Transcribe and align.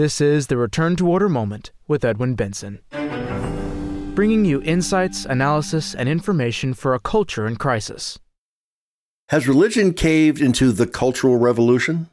This 0.00 0.18
is 0.18 0.46
the 0.46 0.56
Return 0.56 0.96
to 0.96 1.06
Order 1.06 1.28
Moment 1.28 1.72
with 1.86 2.06
Edwin 2.06 2.34
Benson, 2.34 2.80
bringing 4.14 4.46
you 4.46 4.62
insights, 4.62 5.26
analysis, 5.26 5.94
and 5.94 6.08
information 6.08 6.72
for 6.72 6.94
a 6.94 6.98
culture 6.98 7.46
in 7.46 7.56
crisis. 7.56 8.18
Has 9.28 9.46
religion 9.46 9.92
caved 9.92 10.40
into 10.40 10.72
the 10.72 10.86
Cultural 10.86 11.36
Revolution? 11.36 12.08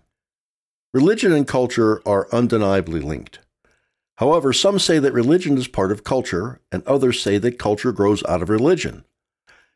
Religion 0.93 1.31
and 1.31 1.47
culture 1.47 2.01
are 2.05 2.27
undeniably 2.33 2.99
linked. 2.99 3.39
However, 4.17 4.51
some 4.51 4.79
say 4.79 4.99
that 4.99 5.13
religion 5.13 5.57
is 5.57 5.69
part 5.69 5.93
of 5.93 6.03
culture, 6.03 6.59
and 6.69 6.83
others 6.85 7.21
say 7.21 7.37
that 7.37 7.57
culture 7.57 7.93
grows 7.93 8.21
out 8.25 8.41
of 8.41 8.49
religion. 8.49 9.05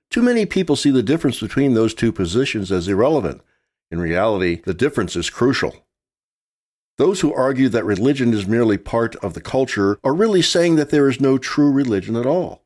Too 0.10 0.22
many 0.22 0.46
people 0.46 0.76
see 0.76 0.92
the 0.92 1.02
difference 1.02 1.40
between 1.40 1.76
those 1.76 1.94
two 1.94 2.12
positions 2.12 2.74
as 2.74 2.90
irrelevant. 2.90 3.40
In 3.90 4.02
reality, 4.02 4.62
the 4.66 4.74
difference 4.74 5.16
is 5.16 5.30
crucial. 5.30 5.86
Those 7.02 7.22
who 7.22 7.34
argue 7.34 7.68
that 7.70 7.84
religion 7.84 8.32
is 8.32 8.46
merely 8.46 8.78
part 8.78 9.16
of 9.24 9.34
the 9.34 9.42
culture 9.42 9.98
are 10.04 10.14
really 10.14 10.44
saying 10.44 10.76
that 10.76 10.92
there 10.92 11.10
is 11.10 11.20
no 11.20 11.40
true 11.40 11.72
religion 11.72 12.16
at 12.16 12.28
all. 12.28 12.62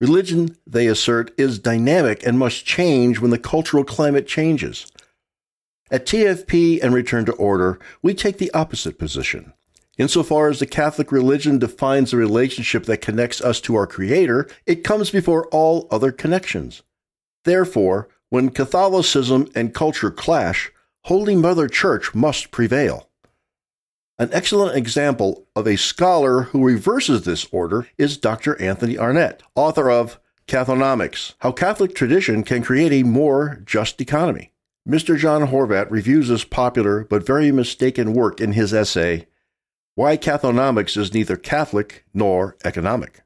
Religion, 0.00 0.56
they 0.64 0.86
assert, 0.86 1.32
is 1.36 1.58
dynamic 1.58 2.24
and 2.24 2.38
must 2.38 2.64
change 2.64 3.18
when 3.18 3.32
the 3.32 3.36
cultural 3.36 3.82
climate 3.82 4.28
changes. 4.28 4.86
At 5.90 6.06
TFP 6.06 6.80
and 6.80 6.94
Return 6.94 7.24
to 7.24 7.32
Order, 7.32 7.80
we 8.00 8.14
take 8.14 8.38
the 8.38 8.52
opposite 8.52 8.96
position. 8.96 9.54
Insofar 9.98 10.50
as 10.50 10.60
the 10.60 10.66
Catholic 10.66 11.10
religion 11.10 11.58
defines 11.58 12.12
the 12.12 12.16
relationship 12.16 12.84
that 12.84 12.98
connects 12.98 13.40
us 13.40 13.60
to 13.62 13.74
our 13.74 13.88
Creator, 13.88 14.48
it 14.66 14.84
comes 14.84 15.10
before 15.10 15.48
all 15.48 15.88
other 15.90 16.12
connections. 16.12 16.82
Therefore, 17.44 18.08
when 18.28 18.50
Catholicism 18.50 19.48
and 19.56 19.74
culture 19.74 20.12
clash, 20.12 20.70
Holy 21.06 21.34
Mother 21.34 21.66
Church 21.66 22.14
must 22.14 22.52
prevail. 22.52 23.09
An 24.20 24.28
excellent 24.34 24.76
example 24.76 25.46
of 25.56 25.66
a 25.66 25.76
scholar 25.76 26.42
who 26.42 26.62
reverses 26.62 27.22
this 27.22 27.46
order 27.50 27.88
is 27.96 28.18
Dr. 28.18 28.60
Anthony 28.60 28.96
Annett, 28.96 29.40
author 29.54 29.90
of 29.90 30.20
Cathonomics 30.46 31.36
How 31.38 31.52
Catholic 31.52 31.94
Tradition 31.94 32.44
Can 32.44 32.62
Create 32.62 32.92
a 32.92 33.02
More 33.02 33.62
Just 33.64 33.98
Economy. 33.98 34.52
Mr. 34.86 35.16
John 35.16 35.46
Horvat 35.46 35.90
reviews 35.90 36.28
this 36.28 36.44
popular 36.44 37.04
but 37.04 37.24
very 37.24 37.50
mistaken 37.50 38.12
work 38.12 38.42
in 38.42 38.52
his 38.52 38.74
essay, 38.74 39.26
why 39.94 40.18
Cathonomics 40.18 40.98
is 40.98 41.14
neither 41.14 41.36
Catholic 41.36 42.04
nor 42.12 42.58
economic. 42.62 43.22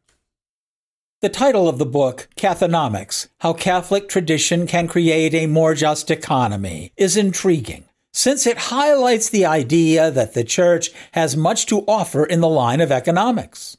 The 1.23 1.29
title 1.29 1.69
of 1.69 1.79
the 1.79 1.87
book, 1.87 2.29
Cathonomics 2.37 3.31
How 3.41 3.53
Catholic 3.53 4.09
Tradition 4.09 4.69
Can 4.69 4.87
Create 4.87 5.35
a 5.35 5.49
More 5.49 5.75
Just 5.75 6.13
Economy, 6.13 6.93
is 6.97 7.17
intriguing, 7.17 7.87
since 8.15 8.47
it 8.47 8.57
highlights 8.57 9.29
the 9.29 9.45
idea 9.45 10.09
that 10.09 10.35
the 10.35 10.45
Church 10.45 10.91
has 11.13 11.37
much 11.37 11.67
to 11.67 11.81
offer 11.89 12.25
in 12.25 12.41
the 12.41 12.49
line 12.49 12.81
of 12.81 12.93
economics. 12.93 13.77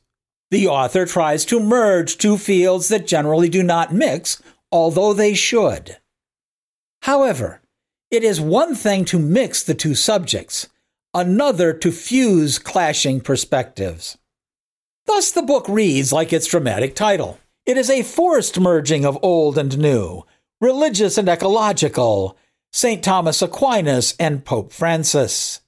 The 0.51 0.67
author 0.67 1.05
tries 1.05 1.45
to 1.45 1.59
merge 1.59 2.17
two 2.17 2.37
fields 2.37 2.89
that 2.89 3.07
generally 3.07 3.47
do 3.47 3.63
not 3.63 3.93
mix, 3.93 4.43
although 4.71 5.13
they 5.13 5.33
should. 5.33 5.97
However, 7.03 7.61
it 8.11 8.23
is 8.23 8.41
one 8.41 8.75
thing 8.75 9.05
to 9.05 9.17
mix 9.19 9.63
the 9.63 9.73
two 9.73 9.95
subjects, 9.95 10.67
another 11.13 11.73
to 11.73 11.91
fuse 11.91 12.59
clashing 12.59 13.21
perspectives. 13.21 14.17
Thus, 15.05 15.31
the 15.31 15.43
book 15.43 15.65
reads 15.69 16.11
like 16.11 16.33
its 16.33 16.47
dramatic 16.47 16.93
title. 16.93 17.39
It 17.65 17.77
is 17.77 17.89
a 17.89 18.03
forced 18.03 18.59
merging 18.59 19.05
of 19.05 19.17
old 19.23 19.57
and 19.57 19.77
new, 19.77 20.23
religious 20.59 21.17
and 21.17 21.29
ecological, 21.29 22.37
St. 22.75 23.01
Thomas 23.01 23.41
Aquinas 23.41 24.15
and 24.19 24.43
Pope 24.43 24.73
Francis. 24.73 25.61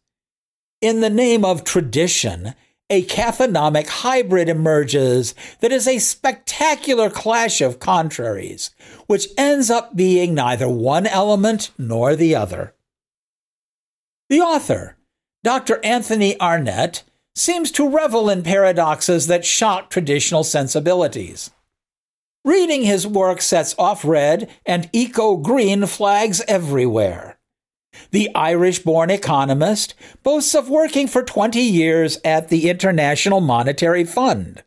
In 0.82 1.00
the 1.00 1.10
name 1.10 1.46
of 1.46 1.64
tradition, 1.64 2.54
a 2.90 3.06
cathonomic 3.06 3.88
hybrid 3.88 4.50
emerges 4.50 5.34
that 5.62 5.72
is 5.72 5.88
a 5.88 6.00
spectacular 6.00 7.10
clash 7.10 7.62
of 7.62 7.80
contraries, 7.80 8.72
which 9.06 9.30
ends 9.38 9.70
up 9.70 9.96
being 9.96 10.34
neither 10.34 10.67
one 10.67 11.08
element 11.08 11.72
nor 11.78 12.14
the 12.14 12.36
other. 12.36 12.73
The 14.28 14.42
author, 14.42 14.98
Dr. 15.46 15.80
Anthony 15.86 16.36
Annett 16.42 17.04
seems 17.34 17.72
to 17.72 17.88
revel 17.88 18.30
in 18.30 18.44
paradoxes 18.44 19.28
that 19.28 19.46
shock 19.46 19.90
traditional 19.90 20.44
sensibilities. 20.44 21.52
Reading 22.45 22.83
his 22.83 23.05
work 23.05 23.42
sets 23.42 23.75
off 23.77 24.05
red 24.05 24.49
and 24.65 24.89
eco 24.93 25.37
green 25.37 25.86
flags 25.86 26.42
everywhere. 26.48 27.37
The 28.11 28.33
Irish 28.36 28.80
born 28.80 29.09
economist 29.09 29.95
boasts 30.23 30.55
of 30.55 30.70
working 30.70 31.08
for 31.08 31.23
20 31.23 31.59
years 31.59 32.20
at 32.23 32.49
the 32.49 32.70
International 32.70 33.42
Monetary 33.42 34.03
Fund. 34.03 34.64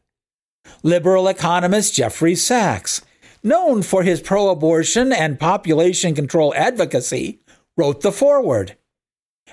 Liberal 0.82 1.28
economist 1.28 1.94
Jeffrey 1.94 2.34
Sachs, 2.34 3.02
known 3.42 3.82
for 3.82 4.02
his 4.02 4.20
pro 4.20 4.48
abortion 4.48 5.12
and 5.12 5.40
population 5.40 6.14
control 6.14 6.54
advocacy, 6.54 7.40
wrote 7.76 8.00
the 8.02 8.12
foreword. 8.12 8.76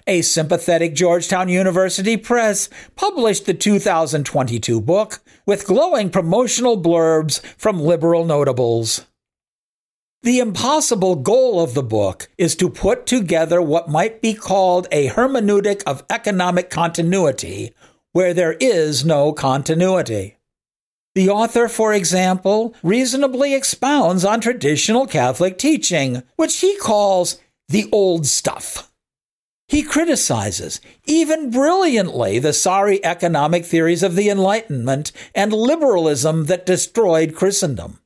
A 0.05 0.21
sympathetic 0.21 0.93
Georgetown 0.93 1.49
University 1.49 2.17
press 2.17 2.69
published 2.95 3.45
the 3.45 3.53
2022 3.53 4.79
book 4.81 5.21
with 5.45 5.65
glowing 5.65 6.09
promotional 6.09 6.81
blurbs 6.81 7.41
from 7.57 7.81
liberal 7.81 8.25
notables. 8.25 9.05
The 10.23 10.39
impossible 10.39 11.15
goal 11.15 11.61
of 11.61 11.73
the 11.73 11.83
book 11.83 12.27
is 12.37 12.55
to 12.57 12.69
put 12.69 13.05
together 13.05 13.61
what 13.61 13.89
might 13.89 14.21
be 14.21 14.33
called 14.33 14.87
a 14.91 15.09
hermeneutic 15.09 15.83
of 15.85 16.03
economic 16.09 16.69
continuity, 16.69 17.73
where 18.11 18.33
there 18.33 18.53
is 18.53 19.05
no 19.05 19.31
continuity. 19.31 20.37
The 21.15 21.29
author, 21.29 21.67
for 21.67 21.93
example, 21.93 22.75
reasonably 22.83 23.55
expounds 23.55 24.25
on 24.25 24.41
traditional 24.41 25.07
Catholic 25.07 25.57
teaching, 25.57 26.23
which 26.35 26.59
he 26.59 26.77
calls 26.77 27.39
the 27.69 27.89
old 27.91 28.25
stuff. 28.25 28.91
He 29.67 29.83
criticizes, 29.83 30.79
even 31.05 31.49
brilliantly, 31.49 32.39
the 32.39 32.53
sorry 32.53 33.03
economic 33.03 33.65
theories 33.65 34.01
of 34.01 34.15
the 34.15 34.29
Enlightenment 34.29 35.11
and 35.35 35.51
liberalism 35.51 36.45
that 36.45 36.65
destroyed 36.65 37.35
Christendom. 37.35 37.99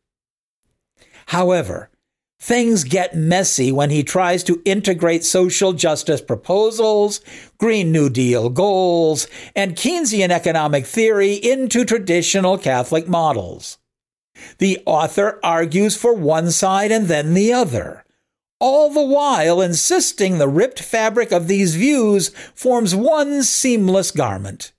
However, 1.28 1.92
things 2.40 2.84
get 2.84 3.16
messy 3.16 3.72
when 3.72 3.92
he 3.92 4.02
tries 4.02 4.44
to 4.46 4.62
integrate 4.66 5.24
social 5.24 5.74
justice 5.74 6.20
proposals, 6.20 7.22
Green 7.60 7.92
New 7.92 8.10
Deal 8.10 8.50
goals, 8.50 9.28
and 9.56 9.76
Keynesian 9.76 10.32
economic 10.32 10.88
theory 10.88 11.36
into 11.36 11.86
traditional 11.86 12.58
Catholic 12.58 13.08
models. 13.08 13.78
The 14.58 14.82
author 14.88 15.40
argues 15.44 15.96
for 15.96 16.16
one 16.16 16.50
side 16.50 16.92
and 16.92 17.08
then 17.08 17.36
the 17.36 17.54
other 17.54 18.04
all 18.62 18.92
the 18.92 19.04
while 19.04 19.60
insisting 19.60 20.38
the 20.38 20.48
ripped 20.48 20.80
fabric 20.80 21.32
of 21.32 21.48
these 21.48 21.76
views 21.76 22.30
forms 22.54 22.96
one 22.96 23.44
seamless 23.44 24.12
garment. 24.12 24.72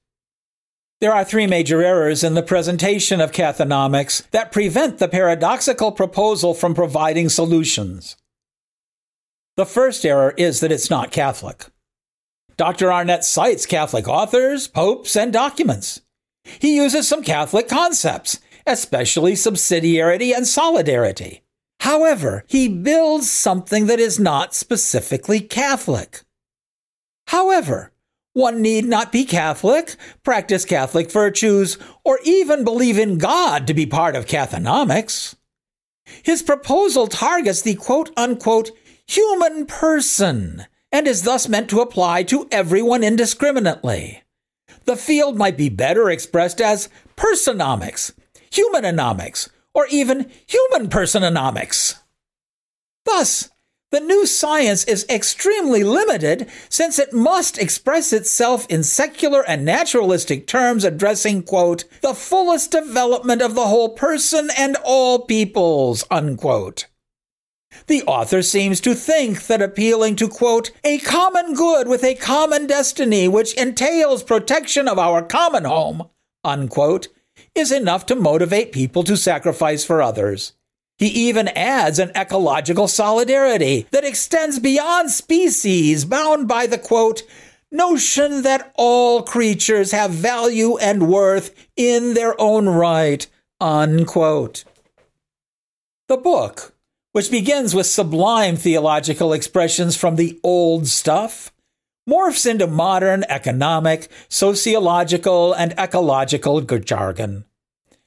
There 1.00 1.12
are 1.12 1.25
three 1.25 1.48
major 1.48 1.82
errors 1.82 2.22
in 2.22 2.34
the 2.34 2.44
presentation 2.44 3.20
of 3.20 3.32
cathonomics 3.32 4.31
that 4.31 4.53
prevent 4.53 4.98
the 4.98 5.09
paradoxical 5.09 5.91
proposal 5.91 6.54
from 6.54 6.75
providing 6.75 7.28
solutions. 7.28 8.16
The 9.56 9.66
first 9.66 10.06
error 10.06 10.32
is 10.38 10.60
that 10.60 10.70
it's 10.70 10.88
not 10.88 11.10
Catholic. 11.10 11.66
Dr. 12.56 12.87
Annett 12.87 13.25
cites 13.25 13.66
Catholic 13.66 14.06
authors, 14.06 14.69
popes, 14.69 15.16
and 15.16 15.32
documents. 15.32 16.03
He 16.44 16.76
uses 16.76 17.09
some 17.09 17.25
Catholic 17.25 17.69
concepts, 17.69 18.38
especially 18.64 19.32
subsidiarity 19.32 20.34
and 20.34 20.47
solidarity. 20.47 21.43
However, 21.82 22.44
he 22.47 22.69
builds 22.69 23.28
something 23.28 23.87
that 23.87 23.98
is 23.98 24.20
not 24.20 24.54
specifically 24.54 25.41
Catholic. 25.41 26.20
However, 27.26 27.91
one 28.34 28.62
need 28.62 28.84
not 28.84 29.10
be 29.10 29.25
Catholic, 29.25 29.97
practice 30.23 30.64
Catholic 30.64 31.11
virtues, 31.11 31.79
or 32.05 32.20
even 32.23 32.62
believe 32.62 33.00
in 33.00 33.19
God 33.19 33.67
to 33.67 33.75
be 33.75 33.84
part 33.84 34.14
of 34.14 34.26
Cathonomics. 34.26 35.34
His 36.23 36.40
proposal 36.40 37.08
targets 37.08 37.62
the 37.62 37.75
quote 37.75 38.11
unquote 38.17 38.70
human 39.08 39.67
person 39.67 40.67
and 40.93 41.08
is 41.08 41.25
thus 41.25 41.49
meant 41.49 41.69
to 41.70 41.81
apply 41.81 42.23
to 42.25 42.46
everyone 42.52 43.02
indiscriminately. 43.02 44.23
The 44.85 44.94
field 44.94 45.37
might 45.37 45.56
be 45.56 45.69
better 45.69 46.11
expressed 46.11 46.61
as 46.61 46.88
personomics, 47.17 48.12
humanomics, 48.52 49.49
or 49.75 49.87
even 49.89 50.31
human 50.47 50.89
personomics. 50.89 51.97
Thus, 53.05 53.51
the 53.93 54.01
new 54.01 54.25
science 54.25 54.85
is 54.85 55.05
extremely 55.11 55.85
limited 55.85 56.51
since 56.71 56.99
it 56.99 57.13
must 57.13 57.59
express 57.59 58.15
itself 58.15 58.67
in 58.71 58.83
secular 58.83 59.45
and 59.47 59.67
naturalistic 59.67 60.47
terms 60.47 60.83
addressing, 60.83 61.43
quote, 61.43 61.85
the 62.01 62.15
fullest 62.15 62.71
development 62.71 63.43
of 63.43 63.55
the 63.55 63.67
whole 63.67 63.91
person 63.91 64.49
and 64.57 64.79
all 64.83 65.27
peoples, 65.27 66.05
unquote. 66.11 66.87
The 67.87 68.03
author 68.05 68.41
seems 68.41 68.81
to 68.81 68.95
think 68.95 69.47
that 69.47 69.61
appealing 69.61 70.17
to, 70.17 70.29
quote, 70.29 70.71
a 70.85 70.99
common 70.99 71.53
good 71.53 71.87
with 71.87 72.03
a 72.03 72.15
common 72.15 72.67
destiny 72.67 73.29
which 73.29 73.53
entails 73.55 74.23
protection 74.23 74.89
of 74.89 74.99
our 74.99 75.23
common 75.23 75.65
home, 75.65 76.09
unquote, 76.45 77.09
is 77.54 77.72
enough 77.72 78.06
to 78.06 78.16
motivate 78.16 78.72
people 78.72 79.02
to 79.04 79.16
sacrifice 79.16 79.84
for 79.84 80.02
others. 80.02 80.54
He 80.99 81.08
even 81.08 81.49
adds 81.49 81.99
an 81.99 82.12
ecological 82.14 82.88
solidarity 82.88 83.87
that 83.90 84.04
extends 84.04 84.58
beyond 84.58 85.10
species 85.10 86.04
bound 86.04 86.46
by 86.46 86.66
the, 86.66 86.78
quote, 86.78 87.22
notion 87.70 88.43
that 88.43 88.72
all 88.76 89.22
creatures 89.22 89.90
have 89.93 90.10
value 90.10 90.76
and 90.78 91.08
worth 91.08 91.69
in 91.76 92.14
their 92.14 92.40
own 92.40 92.69
right, 92.69 93.26
unquote. 93.60 94.64
The 96.08 96.19
book, 96.19 96.75
which 97.12 97.31
begins 97.31 97.75
with 97.75 97.87
sublime 97.87 98.56
theological 98.56 99.32
expressions 99.32 99.96
from 99.96 100.16
the 100.16 100.38
old 100.44 100.87
stuff, 100.87 101.52
morphs 102.08 102.49
into 102.50 102.66
modern 102.66 103.25
economic, 103.28 104.08
sociological, 104.28 105.52
and 105.52 105.72
ecological 105.78 106.60
jargon. 106.60 107.44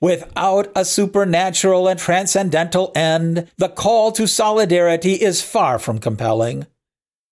Without 0.01 0.71
a 0.75 0.83
supernatural 0.83 1.88
and 1.88 2.00
transcendental 2.00 2.92
end, 2.95 3.50
the 3.57 3.69
call 3.69 4.12
to 4.12 4.27
solidarity 4.27 5.13
is 5.13 5.42
far 5.42 5.80
from 5.80 6.00
compelling. 6.00 6.68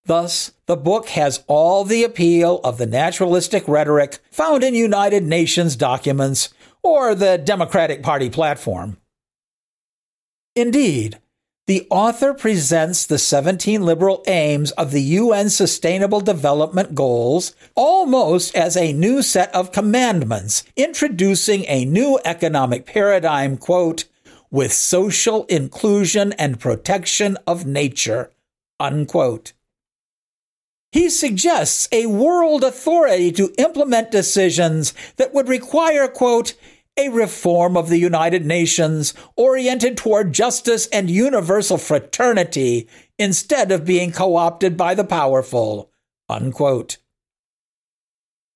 Thus, 0.06 0.51
the 0.65 0.75
book 0.75 1.10
has 1.10 1.44
all 1.48 1.83
the 1.83 2.04
appeal 2.04 2.60
of 2.63 2.77
the 2.77 2.86
naturalistic 2.86 3.68
rhetoric 3.68 4.19
found 4.31 4.63
in 4.63 4.75
United 4.75 5.24
Nations 5.24 5.75
documents 5.75 6.54
or 6.81 7.15
the 7.15 7.38
Democratic 7.38 8.04
Party 8.04 8.30
platform. 8.30 8.98
Indeed, 10.56 11.19
the 11.65 11.88
author 11.89 12.33
presents 12.33 13.06
the 13.06 13.18
17 13.18 13.83
liberal 13.83 14.21
aims 14.27 14.71
of 14.71 14.92
the 14.92 15.01
UN 15.01 15.50
Sustainable 15.50 16.19
Development 16.19 16.94
Goals 16.94 17.56
almost 17.74 18.54
as 18.54 18.75
a 18.75 18.92
new 18.92 19.21
set 19.21 19.54
of 19.56 19.71
commandments, 19.71 20.63
introducing 20.75 21.63
a 21.68 21.86
new 21.86 22.19
economic 22.25 22.86
paradigm, 22.86 23.56
quote, 23.56 24.06
with 24.51 24.74
social 24.74 25.45
inclusion 25.45 26.33
and 26.33 26.60
protection 26.60 27.38
of 27.48 27.65
nature, 27.65 28.30
unquote. 28.77 29.54
He 30.92 31.10
suggests 31.10 31.88
a 31.94 32.07
world 32.07 32.63
authority 32.63 33.31
to 33.31 33.54
implement 33.57 34.12
decisions 34.12 34.94
that 35.15 35.33
would 35.33 35.48
require, 35.48 36.07
quote, 36.10 36.56
a 36.98 37.10
reform 37.10 37.75
of 37.75 37.90
the 37.90 37.98
United 37.98 38.45
Nations 38.45 39.13
oriented 39.36 39.98
toward 39.98 40.34
justice 40.34 40.88
and 40.88 41.10
universal 41.10 41.78
fraternity 41.78 42.88
instead 43.18 43.72
of 43.72 43.86
being 43.86 44.12
co 44.12 44.36
opted 44.36 44.78
by 44.78 44.94
the 44.94 45.04
powerful. 45.04 45.92
Unquote. 46.30 46.98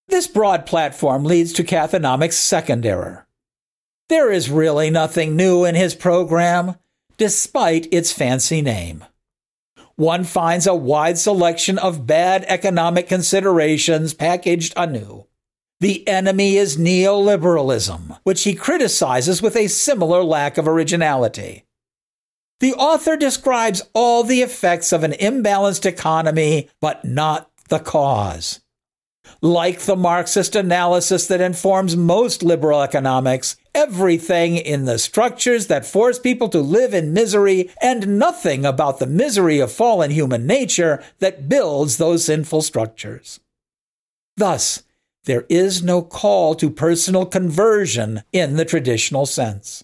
This 0.07 0.27
broad 0.27 0.65
platform 0.65 1.25
leads 1.25 1.51
to 1.53 1.63
Cathonomic's 1.63 2.37
second 2.37 2.85
error. 2.85 3.27
There 4.07 4.31
is 4.31 4.49
really 4.49 4.89
nothing 4.89 5.35
new 5.35 5.65
in 5.65 5.75
his 5.75 5.93
program, 5.93 6.75
despite 7.17 7.91
its 7.91 8.11
fancy 8.13 8.61
name. 8.61 9.03
One 9.95 10.23
finds 10.23 10.65
a 10.65 10.75
wide 10.75 11.17
selection 11.17 11.77
of 11.77 12.07
bad 12.07 12.45
economic 12.47 13.09
considerations 13.09 14.13
packaged 14.13 14.73
anew. 14.77 15.26
The 15.79 16.07
enemy 16.07 16.57
is 16.57 16.77
neoliberalism, 16.77 18.19
which 18.23 18.43
he 18.43 18.55
criticizes 18.55 19.41
with 19.41 19.55
a 19.55 19.67
similar 19.67 20.23
lack 20.23 20.57
of 20.57 20.67
originality. 20.67 21.65
The 22.59 22.73
author 22.73 23.15
describes 23.15 23.83
all 23.93 24.23
the 24.23 24.41
effects 24.41 24.91
of 24.91 25.03
an 25.03 25.11
imbalanced 25.11 25.85
economy, 25.85 26.69
but 26.81 27.05
not 27.05 27.51
the 27.69 27.79
cause. 27.79 28.61
Like 29.41 29.81
the 29.81 29.95
Marxist 29.95 30.55
analysis 30.55 31.27
that 31.27 31.41
informs 31.41 31.95
most 31.95 32.41
liberal 32.41 32.81
economics, 32.81 33.57
everything 33.75 34.57
in 34.57 34.85
the 34.85 34.97
structures 34.97 35.67
that 35.67 35.85
force 35.85 36.17
people 36.17 36.49
to 36.49 36.59
live 36.59 36.95
in 36.95 37.13
misery 37.13 37.69
and 37.79 38.17
nothing 38.17 38.65
about 38.65 38.97
the 38.97 39.05
misery 39.05 39.59
of 39.59 39.71
fallen 39.71 40.09
human 40.09 40.47
nature 40.47 41.03
that 41.19 41.47
builds 41.47 41.97
those 41.97 42.25
sinful 42.25 42.63
structures. 42.63 43.39
Thus, 44.37 44.83
there 45.27 45.45
is 45.49 45.83
no 45.83 46.01
call 46.01 46.55
to 46.55 46.71
personal 46.71 47.25
conversion 47.25 48.23
in 48.33 48.55
the 48.55 48.65
traditional 48.65 49.27
sense. 49.27 49.83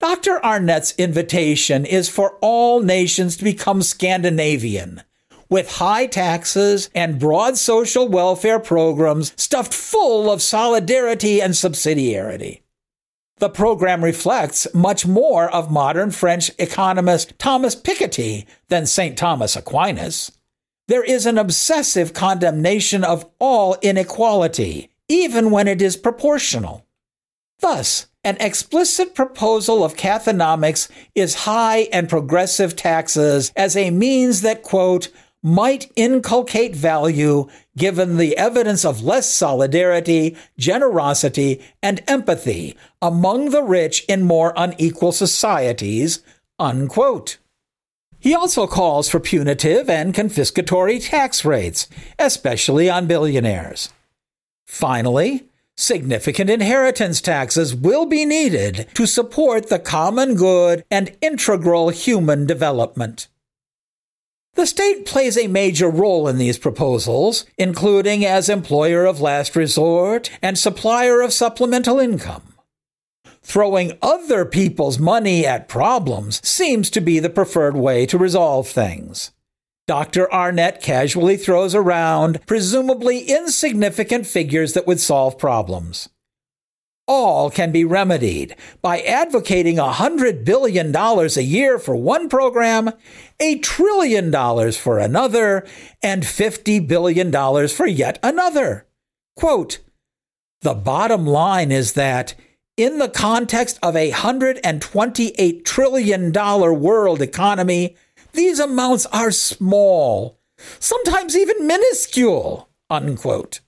Dr. 0.00 0.40
Annett's 0.44 0.94
invitation 0.96 1.84
is 1.84 2.08
for 2.08 2.38
all 2.40 2.80
nations 2.80 3.36
to 3.36 3.44
become 3.44 3.82
Scandinavian, 3.82 5.02
with 5.48 5.72
high 5.72 6.06
taxes 6.06 6.90
and 6.94 7.18
broad 7.18 7.56
social 7.58 8.08
welfare 8.08 8.58
programs 8.58 9.32
stuffed 9.36 9.74
full 9.74 10.30
of 10.30 10.42
solidarity 10.42 11.40
and 11.40 11.54
subsidiarity. 11.54 12.62
The 13.38 13.48
program 13.50 14.02
reflects 14.02 14.66
much 14.72 15.06
more 15.06 15.50
of 15.50 15.70
modern 15.70 16.10
French 16.10 16.50
economist 16.58 17.38
Thomas 17.38 17.76
Piketty 17.76 18.46
than 18.68 18.86
St. 18.86 19.16
Thomas 19.16 19.56
Aquinas. 19.56 20.32
There 20.88 21.02
is 21.02 21.26
an 21.26 21.36
obsessive 21.36 22.12
condemnation 22.12 23.02
of 23.02 23.28
all 23.40 23.76
inequality, 23.82 24.90
even 25.08 25.50
when 25.50 25.66
it 25.66 25.82
is 25.82 25.96
proportional. 25.96 26.86
Thus, 27.58 28.06
an 28.22 28.36
explicit 28.38 29.14
proposal 29.14 29.82
of 29.82 29.96
Cathonomics 29.96 30.88
is 31.14 31.46
high 31.46 31.88
and 31.92 32.08
progressive 32.08 32.76
taxes 32.76 33.52
as 33.56 33.76
a 33.76 33.90
means 33.90 34.42
that, 34.42 34.62
quote, 34.62 35.08
might 35.42 35.90
inculcate 35.96 36.74
value 36.74 37.48
given 37.76 38.16
the 38.16 38.36
evidence 38.36 38.84
of 38.84 39.02
less 39.02 39.32
solidarity, 39.32 40.36
generosity, 40.58 41.60
and 41.82 42.02
empathy 42.08 42.76
among 43.00 43.50
the 43.50 43.62
rich 43.62 44.04
in 44.08 44.22
more 44.22 44.52
unequal 44.56 45.12
societies, 45.12 46.20
unquote. 46.58 47.38
He 48.26 48.34
also 48.34 48.66
calls 48.66 49.08
for 49.08 49.20
punitive 49.20 49.88
and 49.88 50.12
confiscatory 50.12 50.98
tax 51.00 51.44
rates, 51.44 51.86
especially 52.18 52.90
on 52.90 53.06
billionaires. 53.06 53.90
Finally, 54.66 55.44
significant 55.76 56.50
inheritance 56.50 57.20
taxes 57.20 57.72
will 57.72 58.04
be 58.04 58.24
needed 58.24 58.88
to 58.94 59.06
support 59.06 59.68
the 59.68 59.78
common 59.78 60.34
good 60.34 60.84
and 60.90 61.16
integral 61.20 61.90
human 61.90 62.46
development. 62.46 63.28
The 64.54 64.66
state 64.66 65.06
plays 65.06 65.38
a 65.38 65.46
major 65.46 65.88
role 65.88 66.26
in 66.26 66.36
these 66.36 66.58
proposals, 66.58 67.46
including 67.56 68.24
as 68.24 68.48
employer 68.48 69.04
of 69.04 69.20
last 69.20 69.54
resort 69.54 70.36
and 70.42 70.58
supplier 70.58 71.20
of 71.20 71.32
supplemental 71.32 72.00
income. 72.00 72.55
Throwing 73.46 73.96
other 74.02 74.44
people's 74.44 74.98
money 74.98 75.46
at 75.46 75.68
problems 75.68 76.44
seems 76.46 76.90
to 76.90 77.00
be 77.00 77.20
the 77.20 77.30
preferred 77.30 77.76
way 77.76 78.04
to 78.06 78.18
resolve 78.18 78.66
things. 78.66 79.30
Dr. 79.86 80.26
Annett 80.32 80.82
casually 80.82 81.36
throws 81.36 81.72
around 81.72 82.44
presumably 82.44 83.20
insignificant 83.20 84.26
figures 84.26 84.72
that 84.72 84.88
would 84.88 84.98
solve 84.98 85.38
problems. 85.38 86.08
All 87.06 87.48
can 87.48 87.70
be 87.70 87.84
remedied 87.84 88.56
by 88.82 88.98
advocating 89.02 89.76
$100 89.76 90.44
billion 90.44 90.92
a 90.96 91.40
year 91.40 91.78
for 91.78 91.94
one 91.94 92.28
program, 92.28 92.90
a 93.38 93.60
trillion 93.60 94.32
dollars 94.32 94.76
for 94.76 94.98
another, 94.98 95.64
and 96.02 96.24
$50 96.24 96.88
billion 96.88 97.30
for 97.68 97.86
yet 97.86 98.18
another. 98.24 98.88
Quote, 99.36 99.78
the 100.62 100.74
bottom 100.74 101.24
line 101.24 101.70
is 101.70 101.92
that 101.92 102.34
in 102.76 102.98
the 102.98 103.08
context 103.08 103.78
of 103.82 103.96
a 103.96 104.12
$128 104.12 105.64
trillion 105.64 106.32
world 106.32 107.22
economy, 107.22 107.96
these 108.32 108.60
amounts 108.60 109.06
are 109.06 109.30
small, 109.30 110.38
sometimes 110.78 111.36
even 111.36 111.66
minuscule, 111.66 112.68
unquote. 112.90 113.60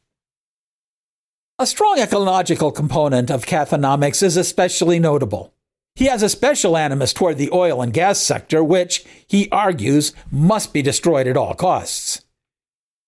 A 1.59 1.67
strong 1.67 1.99
ecological 1.99 2.71
component 2.71 3.31
of 3.31 3.47
Cathonomics 3.47 4.23
is 4.23 4.37
especially 4.37 5.01
notable. 5.01 5.55
He 5.97 6.05
has 6.05 6.23
a 6.23 6.29
special 6.29 6.77
animus 6.77 7.13
toward 7.13 7.39
the 7.39 7.51
oil 7.53 7.83
and 7.83 7.93
gas 7.93 8.21
sector, 8.21 8.63
which, 8.63 9.05
he 9.27 9.51
argues, 9.51 10.13
must 10.31 10.73
be 10.73 10.83
destroyed 10.83 11.27
at 11.27 11.37
all 11.37 11.55
costs. 11.55 12.25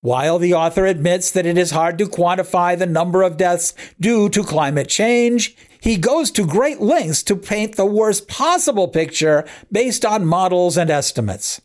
While 0.02 0.38
the 0.38 0.54
author 0.54 0.87
admits 0.87 1.30
that 1.30 1.45
it 1.45 1.59
is 1.59 1.73
hard 1.73 1.99
to 1.99 2.07
quantify 2.07 2.78
the 2.78 2.87
number 2.87 3.23
of 3.23 3.37
deaths 3.37 3.75
due 4.00 4.30
to 4.30 4.42
climate 4.42 4.88
change, 4.88 5.54
he 5.78 5.99
goes 5.99 6.30
to 6.33 6.47
great 6.47 6.80
lengths 6.80 7.23
to 7.25 7.37
paint 7.37 7.76
the 7.76 7.85
worst 7.85 8.26
possible 8.26 8.88
picture 8.88 9.47
based 9.71 10.07
on 10.07 10.25
models 10.25 10.78
and 10.78 10.88
estimates. 10.88 11.61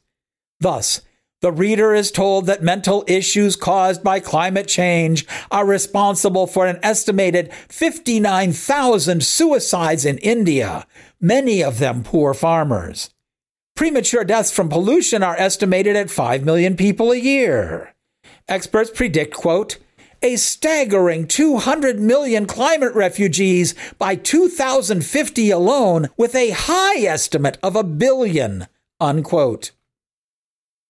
Thus, 0.60 1.01
the 1.42 1.51
reader 1.51 1.94
is 1.94 2.12
told 2.12 2.46
that 2.48 2.62
mental 2.62 3.06
issues 3.08 3.56
caused 3.56 4.04
by 4.04 4.20
climate 4.20 4.68
change 4.68 5.25
are 5.50 5.65
responsible 5.65 6.48
for 6.48 6.65
an 6.65 6.80
estimated 6.84 7.54
59,000 7.70 9.24
suicides 9.24 10.06
in 10.06 10.18
India, 10.18 10.86
many 11.22 11.63
of 11.63 11.80
them 11.80 12.04
poor 12.04 12.34
farmers. 12.34 13.12
Premature 13.75 14.25
deaths 14.25 14.51
from 14.51 14.70
pollution 14.70 15.24
are 15.24 15.38
estimated 15.38 15.96
at 15.96 16.10
5 16.10 16.44
million 16.44 16.75
people 16.75 17.12
a 17.12 17.18
year. 17.18 17.95
Experts 18.48 18.92
predict, 18.92 19.34
quote, 19.34 19.78
a 20.22 20.36
staggering 20.36 21.28
200 21.28 22.00
million 22.00 22.46
climate 22.46 22.94
refugees 22.96 23.75
by 23.98 24.16
2050 24.16 25.52
alone, 25.52 26.08
with 26.18 26.36
a 26.36 26.52
high 26.52 27.00
estimate 27.00 27.58
of 27.62 27.75
a 27.75 27.84
billion, 27.84 28.68
unquote. 29.00 29.72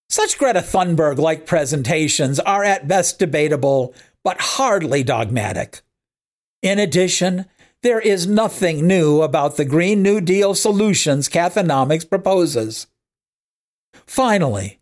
Such 0.09 0.37
Greta 0.37 0.59
Thunberg 0.61 1.17
like 1.17 1.45
presentations 1.45 2.39
are 2.39 2.63
at 2.63 2.87
best 2.87 3.19
debatable, 3.19 3.93
but 4.23 4.39
hardly 4.39 5.03
dogmatic. 5.03 5.81
In 6.61 6.79
addition, 6.79 7.45
there 7.83 7.99
is 7.99 8.27
nothing 8.27 8.87
new 8.87 9.21
about 9.21 9.57
the 9.57 9.65
Green 9.65 10.01
New 10.01 10.21
Deal 10.21 10.55
solutions 10.55 11.29
Cathonomics 11.29 12.09
proposes. 12.09 12.87
Finally, 14.05 14.79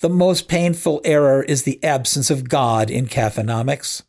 the 0.00 0.08
most 0.08 0.48
painful 0.48 1.00
error 1.04 1.42
is 1.42 1.62
the 1.62 1.82
absence 1.84 2.30
of 2.30 2.48
God 2.48 2.90
in 2.90 3.06
Cathonomics. 3.06 4.02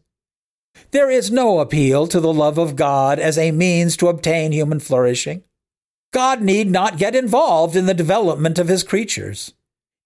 There 0.91 1.09
is 1.09 1.31
no 1.31 1.59
appeal 1.59 2.07
to 2.07 2.19
the 2.19 2.33
love 2.33 2.57
of 2.57 2.75
God 2.75 3.19
as 3.19 3.37
a 3.37 3.51
means 3.51 3.97
to 3.97 4.07
obtain 4.07 4.51
human 4.51 4.79
flourishing. 4.79 5.43
God 6.13 6.41
need 6.41 6.69
not 6.69 6.97
get 6.97 7.15
involved 7.15 7.75
in 7.75 7.85
the 7.85 7.93
development 7.93 8.59
of 8.59 8.67
his 8.67 8.83
creatures. 8.83 9.53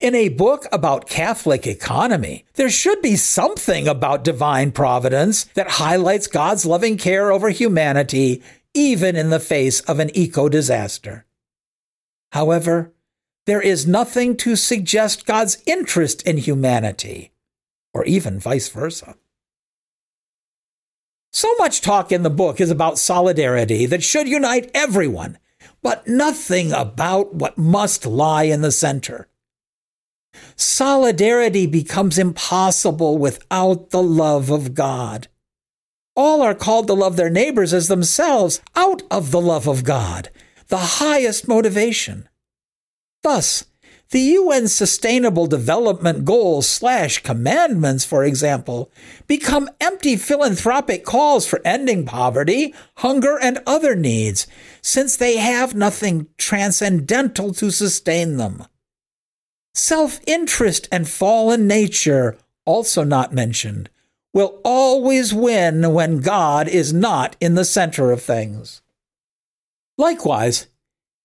In 0.00 0.14
a 0.14 0.28
book 0.28 0.66
about 0.70 1.08
Catholic 1.08 1.66
economy, 1.66 2.44
there 2.54 2.70
should 2.70 3.00
be 3.00 3.16
something 3.16 3.88
about 3.88 4.24
divine 4.24 4.70
providence 4.70 5.44
that 5.54 5.70
highlights 5.70 6.26
God's 6.26 6.66
loving 6.66 6.98
care 6.98 7.32
over 7.32 7.48
humanity, 7.48 8.42
even 8.74 9.16
in 9.16 9.30
the 9.30 9.40
face 9.40 9.80
of 9.82 9.98
an 9.98 10.10
eco 10.14 10.48
disaster. 10.48 11.24
However, 12.32 12.92
there 13.46 13.60
is 13.60 13.86
nothing 13.86 14.36
to 14.36 14.56
suggest 14.56 15.26
God's 15.26 15.58
interest 15.66 16.22
in 16.22 16.36
humanity, 16.36 17.32
or 17.94 18.04
even 18.04 18.38
vice 18.38 18.68
versa. 18.68 19.16
So 21.32 21.54
much 21.58 21.80
talk 21.80 22.12
in 22.12 22.22
the 22.22 22.30
book 22.30 22.60
is 22.60 22.70
about 22.70 22.98
solidarity 22.98 23.86
that 23.86 24.02
should 24.02 24.28
unite 24.28 24.70
everyone, 24.74 25.38
but 25.82 26.06
nothing 26.06 26.72
about 26.72 27.34
what 27.34 27.58
must 27.58 28.06
lie 28.06 28.44
in 28.44 28.62
the 28.62 28.72
center 28.72 29.28
Solidarity 30.56 31.66
becomes 31.66 32.18
impossible 32.18 33.18
without 33.18 33.90
the 33.90 34.02
love 34.02 34.50
of 34.50 34.74
God. 34.74 35.28
All 36.14 36.42
are 36.42 36.54
called 36.54 36.86
to 36.86 36.94
love 36.94 37.16
their 37.16 37.30
neighbors 37.30 37.74
as 37.74 37.88
themselves 37.88 38.60
out 38.74 39.02
of 39.10 39.30
the 39.30 39.40
love 39.40 39.66
of 39.66 39.84
God, 39.84 40.30
the 40.68 40.78
highest 40.78 41.46
motivation. 41.46 42.28
Thus, 43.26 43.64
the 44.10 44.20
UN 44.20 44.68
Sustainable 44.68 45.48
Development 45.48 46.24
Goals 46.24 46.68
slash 46.68 47.24
commandments, 47.24 48.04
for 48.04 48.22
example, 48.22 48.88
become 49.26 49.68
empty 49.80 50.14
philanthropic 50.14 51.04
calls 51.04 51.44
for 51.44 51.60
ending 51.64 52.06
poverty, 52.06 52.72
hunger, 52.98 53.36
and 53.36 53.58
other 53.66 53.96
needs, 53.96 54.46
since 54.80 55.16
they 55.16 55.38
have 55.38 55.74
nothing 55.74 56.28
transcendental 56.38 57.52
to 57.54 57.72
sustain 57.72 58.36
them. 58.36 58.64
Self 59.74 60.20
interest 60.24 60.86
and 60.92 61.08
fallen 61.08 61.66
nature, 61.66 62.38
also 62.64 63.02
not 63.02 63.34
mentioned, 63.34 63.90
will 64.34 64.60
always 64.64 65.34
win 65.34 65.92
when 65.92 66.20
God 66.20 66.68
is 66.68 66.92
not 66.92 67.34
in 67.40 67.56
the 67.56 67.64
center 67.64 68.12
of 68.12 68.22
things. 68.22 68.82
Likewise, 69.98 70.68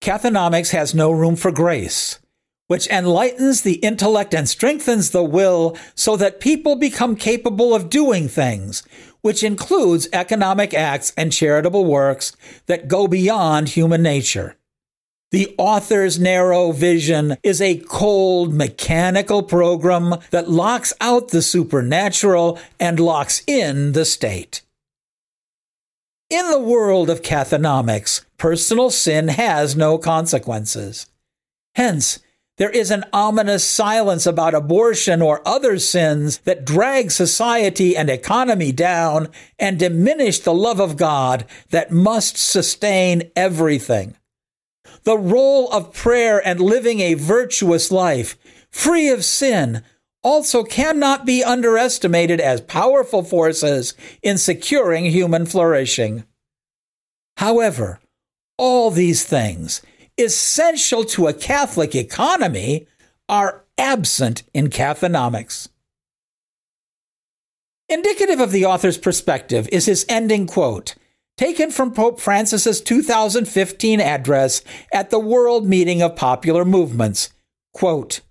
Cathonomics 0.02 0.72
has 0.72 0.96
no 0.96 1.12
room 1.12 1.36
for 1.36 1.52
grace, 1.52 2.18
which 2.66 2.88
enlightens 2.88 3.62
the 3.62 3.76
intellect 3.76 4.34
and 4.34 4.50
strengthens 4.50 5.12
the 5.12 5.24
will 5.24 5.78
so 5.94 6.18
that 6.18 6.40
people 6.40 6.76
become 6.76 7.16
capable 7.16 7.76
of 7.76 7.88
doing 7.88 8.28
things, 8.28 8.82
which 9.22 9.44
includes 9.44 10.10
economic 10.12 10.74
acts 10.74 11.14
and 11.16 11.32
charitable 11.32 11.86
works 11.86 12.36
that 12.66 12.88
go 12.88 13.08
beyond 13.08 13.70
human 13.70 14.02
nature. 14.02 14.56
The 15.30 15.54
author's 15.60 16.20
narrow 16.20 16.72
vision 16.72 17.38
is 17.44 17.62
a 17.62 17.78
cold, 17.88 18.56
mechanical 18.56 19.44
program 19.44 20.16
that 20.32 20.50
locks 20.50 20.94
out 21.00 21.28
the 21.28 21.44
supernatural 21.44 22.58
and 22.80 23.00
locks 23.00 23.44
in 23.46 23.92
the 23.92 24.06
state. 24.06 24.64
In 26.32 26.50
the 26.50 26.60
world 26.60 27.10
of 27.10 27.22
cathonomics, 27.22 28.24
personal 28.38 28.90
sin 28.90 29.28
has 29.28 29.76
no 29.76 29.98
consequences. 29.98 31.08
Hence, 31.76 32.20
there 32.56 32.70
is 32.70 32.90
an 32.90 33.04
ominous 33.12 33.66
silence 33.66 34.26
about 34.26 34.54
abortion 34.54 35.22
or 35.22 35.46
other 35.46 35.78
sins 35.78 36.38
that 36.46 36.64
drag 36.64 37.12
society 37.12 37.98
and 37.98 38.10
economy 38.10 38.72
down 38.72 39.28
and 39.60 39.78
diminish 39.78 40.40
the 40.40 40.54
love 40.54 40.80
of 40.80 40.96
God 40.96 41.44
that 41.72 41.92
must 41.92 42.38
sustain 42.38 43.30
everything. 43.36 44.16
The 45.04 45.18
role 45.18 45.70
of 45.74 45.94
prayer 45.94 46.42
and 46.48 46.62
living 46.62 47.02
a 47.02 47.16
virtuous 47.16 47.92
life, 47.92 48.38
free 48.70 49.10
of 49.10 49.26
sin, 49.26 49.84
also 50.24 50.64
cannot 50.64 51.26
be 51.26 51.44
underestimated 51.44 52.40
as 52.40 52.62
powerful 52.62 53.24
forces 53.24 53.96
in 54.22 54.38
securing 54.38 55.06
human 55.06 55.46
flourishing. 55.46 56.24
However, 57.38 58.00
all 58.58 58.92
these 58.92 59.26
things, 59.26 59.82
essential 60.18 61.04
to 61.06 61.28
a 61.28 61.34
Catholic 61.34 61.96
economy, 61.96 62.88
are 63.28 63.64
absent 63.78 64.44
in 64.54 64.68
Cathonomics. 64.68 65.70
Indicative 67.90 68.40
of 68.40 68.52
the 68.52 68.66
author's 68.66 68.98
perspective 68.98 69.68
is 69.72 69.86
his 69.86 70.06
ending 70.08 70.48
quote 70.48 70.96
taken 71.38 71.72
from 71.72 71.92
Pope 71.92 72.20
Francis's 72.20 72.82
2015 72.82 74.00
address 74.00 74.62
at 74.94 75.10
the 75.10 75.20
World 75.20 75.68
Meeting 75.68 76.02
of 76.02 76.16
Popular 76.16 76.64
Movements. 76.64 77.32
Quote, 77.74 78.22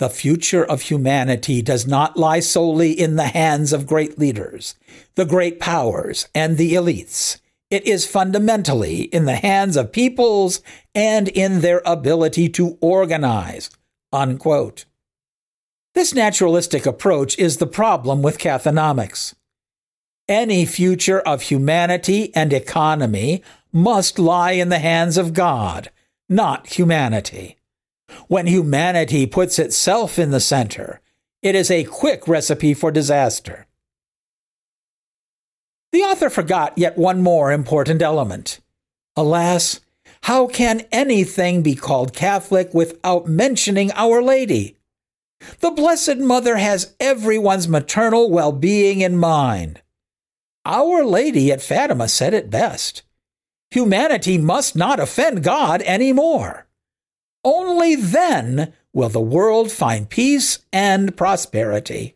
the 0.00 0.08
future 0.08 0.64
of 0.64 0.80
humanity 0.80 1.60
does 1.60 1.86
not 1.86 2.16
lie 2.16 2.40
solely 2.40 2.90
in 2.90 3.16
the 3.16 3.28
hands 3.28 3.70
of 3.70 3.86
great 3.86 4.18
leaders, 4.18 4.74
the 5.14 5.26
great 5.26 5.60
powers, 5.60 6.26
and 6.34 6.56
the 6.56 6.72
elites. 6.72 7.38
It 7.70 7.86
is 7.86 8.06
fundamentally 8.06 9.02
in 9.02 9.26
the 9.26 9.36
hands 9.36 9.76
of 9.76 9.92
peoples 9.92 10.62
and 10.94 11.28
in 11.28 11.60
their 11.60 11.82
ability 11.84 12.48
to 12.48 12.78
organize. 12.80 13.68
Unquote. 14.10 14.86
This 15.94 16.14
naturalistic 16.14 16.86
approach 16.86 17.38
is 17.38 17.58
the 17.58 17.66
problem 17.66 18.22
with 18.22 18.38
Cathonomics. 18.38 19.34
Any 20.26 20.64
future 20.64 21.20
of 21.20 21.42
humanity 21.42 22.34
and 22.34 22.54
economy 22.54 23.42
must 23.70 24.18
lie 24.18 24.52
in 24.52 24.70
the 24.70 24.78
hands 24.78 25.18
of 25.18 25.34
God, 25.34 25.90
not 26.26 26.68
humanity. 26.68 27.58
When 28.28 28.46
humanity 28.46 29.26
puts 29.26 29.58
itself 29.58 30.18
in 30.18 30.30
the 30.30 30.40
center, 30.40 31.00
it 31.42 31.54
is 31.54 31.70
a 31.70 31.84
quick 31.84 32.28
recipe 32.28 32.74
for 32.74 32.90
disaster. 32.90 33.66
The 35.92 36.02
author 36.02 36.30
forgot 36.30 36.76
yet 36.76 36.96
one 36.96 37.22
more 37.22 37.50
important 37.50 38.02
element. 38.02 38.60
Alas, 39.16 39.80
how 40.22 40.46
can 40.46 40.82
anything 40.92 41.62
be 41.62 41.74
called 41.74 42.12
Catholic 42.12 42.72
without 42.72 43.26
mentioning 43.26 43.90
Our 43.92 44.22
Lady? 44.22 44.76
The 45.60 45.70
Blessed 45.70 46.18
Mother 46.18 46.56
has 46.56 46.94
everyone's 47.00 47.66
maternal 47.66 48.30
well 48.30 48.52
being 48.52 49.00
in 49.00 49.16
mind. 49.16 49.80
Our 50.64 51.04
Lady 51.04 51.50
at 51.50 51.62
Fatima 51.62 52.08
said 52.08 52.34
it 52.34 52.50
best 52.50 53.02
humanity 53.70 54.36
must 54.36 54.74
not 54.74 54.98
offend 54.98 55.44
God 55.44 55.80
anymore. 55.82 56.66
Only 57.44 57.96
then 57.96 58.74
will 58.92 59.08
the 59.08 59.20
world 59.20 59.72
find 59.72 60.08
peace 60.08 60.58
and 60.72 61.16
prosperity. 61.16 62.14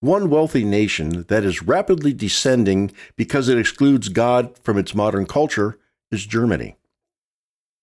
One 0.00 0.30
wealthy 0.30 0.64
nation 0.64 1.26
that 1.28 1.44
is 1.44 1.62
rapidly 1.62 2.14
descending 2.14 2.90
because 3.16 3.50
it 3.50 3.58
excludes 3.58 4.08
God 4.08 4.56
from 4.62 4.78
its 4.78 4.94
modern 4.94 5.26
culture 5.26 5.78
is 6.10 6.24
Germany. 6.24 6.76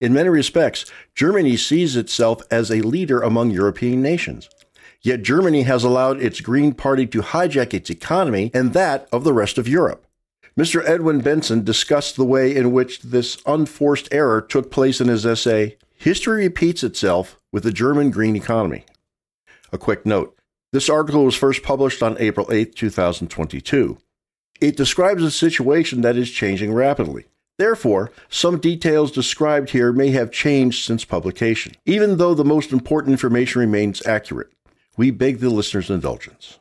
In 0.01 0.13
many 0.13 0.29
respects, 0.29 0.86
Germany 1.13 1.55
sees 1.57 1.96
itself 1.96 2.41
as 2.50 2.72
a 2.72 2.81
leader 2.81 3.22
among 3.22 3.51
European 3.51 4.01
nations. 4.01 4.50
Yet 5.03 5.22
Germany 5.22 5.62
has 5.63 5.84
allowed 5.84 6.19
its 6.19 6.41
Green 6.41 6.74
Party 6.74 7.05
to 7.05 7.22
hijack 7.22 7.75
its 7.75 7.91
economy 7.91 8.50
and 8.51 8.74
that 8.74 9.07
of 9.12 9.24
the 9.24 9.34
rest 9.34 9.60
of 9.60 9.67
Europe. 9.67 10.07
Mr. 10.58 10.84
Edwin 10.88 11.20
Benson 11.20 11.64
discussed 11.64 12.16
the 12.16 12.26
way 12.26 12.56
in 12.56 12.72
which 12.72 13.02
this 13.04 13.38
unforced 13.46 14.10
error 14.12 14.42
took 14.42 14.72
place 14.72 15.00
in 15.00 15.08
his 15.08 15.24
essay, 15.24 15.78
History 15.96 16.46
Repeats 16.46 16.84
Itself 16.84 17.40
with 17.52 17.62
the 17.62 17.72
German 17.72 18.10
Green 18.10 18.36
Economy. 18.36 18.84
A 19.72 19.78
quick 19.78 20.04
note 20.04 20.36
this 20.74 20.90
article 20.90 21.24
was 21.24 21.36
first 21.36 21.62
published 21.62 22.02
on 22.02 22.18
April 22.20 22.52
8, 22.52 22.76
2022. 22.76 24.00
It 24.60 24.76
describes 24.76 25.24
a 25.24 25.30
situation 25.30 26.02
that 26.02 26.18
is 26.18 26.32
changing 26.32 26.74
rapidly. 26.74 27.26
Therefore, 27.60 28.12
some 28.28 28.60
details 28.60 29.12
described 29.12 29.70
here 29.70 29.92
may 29.92 30.10
have 30.10 30.32
changed 30.32 30.84
since 30.84 31.06
publication, 31.06 31.76
even 31.86 32.18
though 32.18 32.34
the 32.34 32.44
most 32.44 32.72
important 32.72 33.12
information 33.12 33.62
remains 33.62 34.06
accurate. 34.06 34.52
We 34.98 35.12
beg 35.12 35.40
the 35.40 35.52
listener's 35.52 35.92
indulgence. 35.92 36.60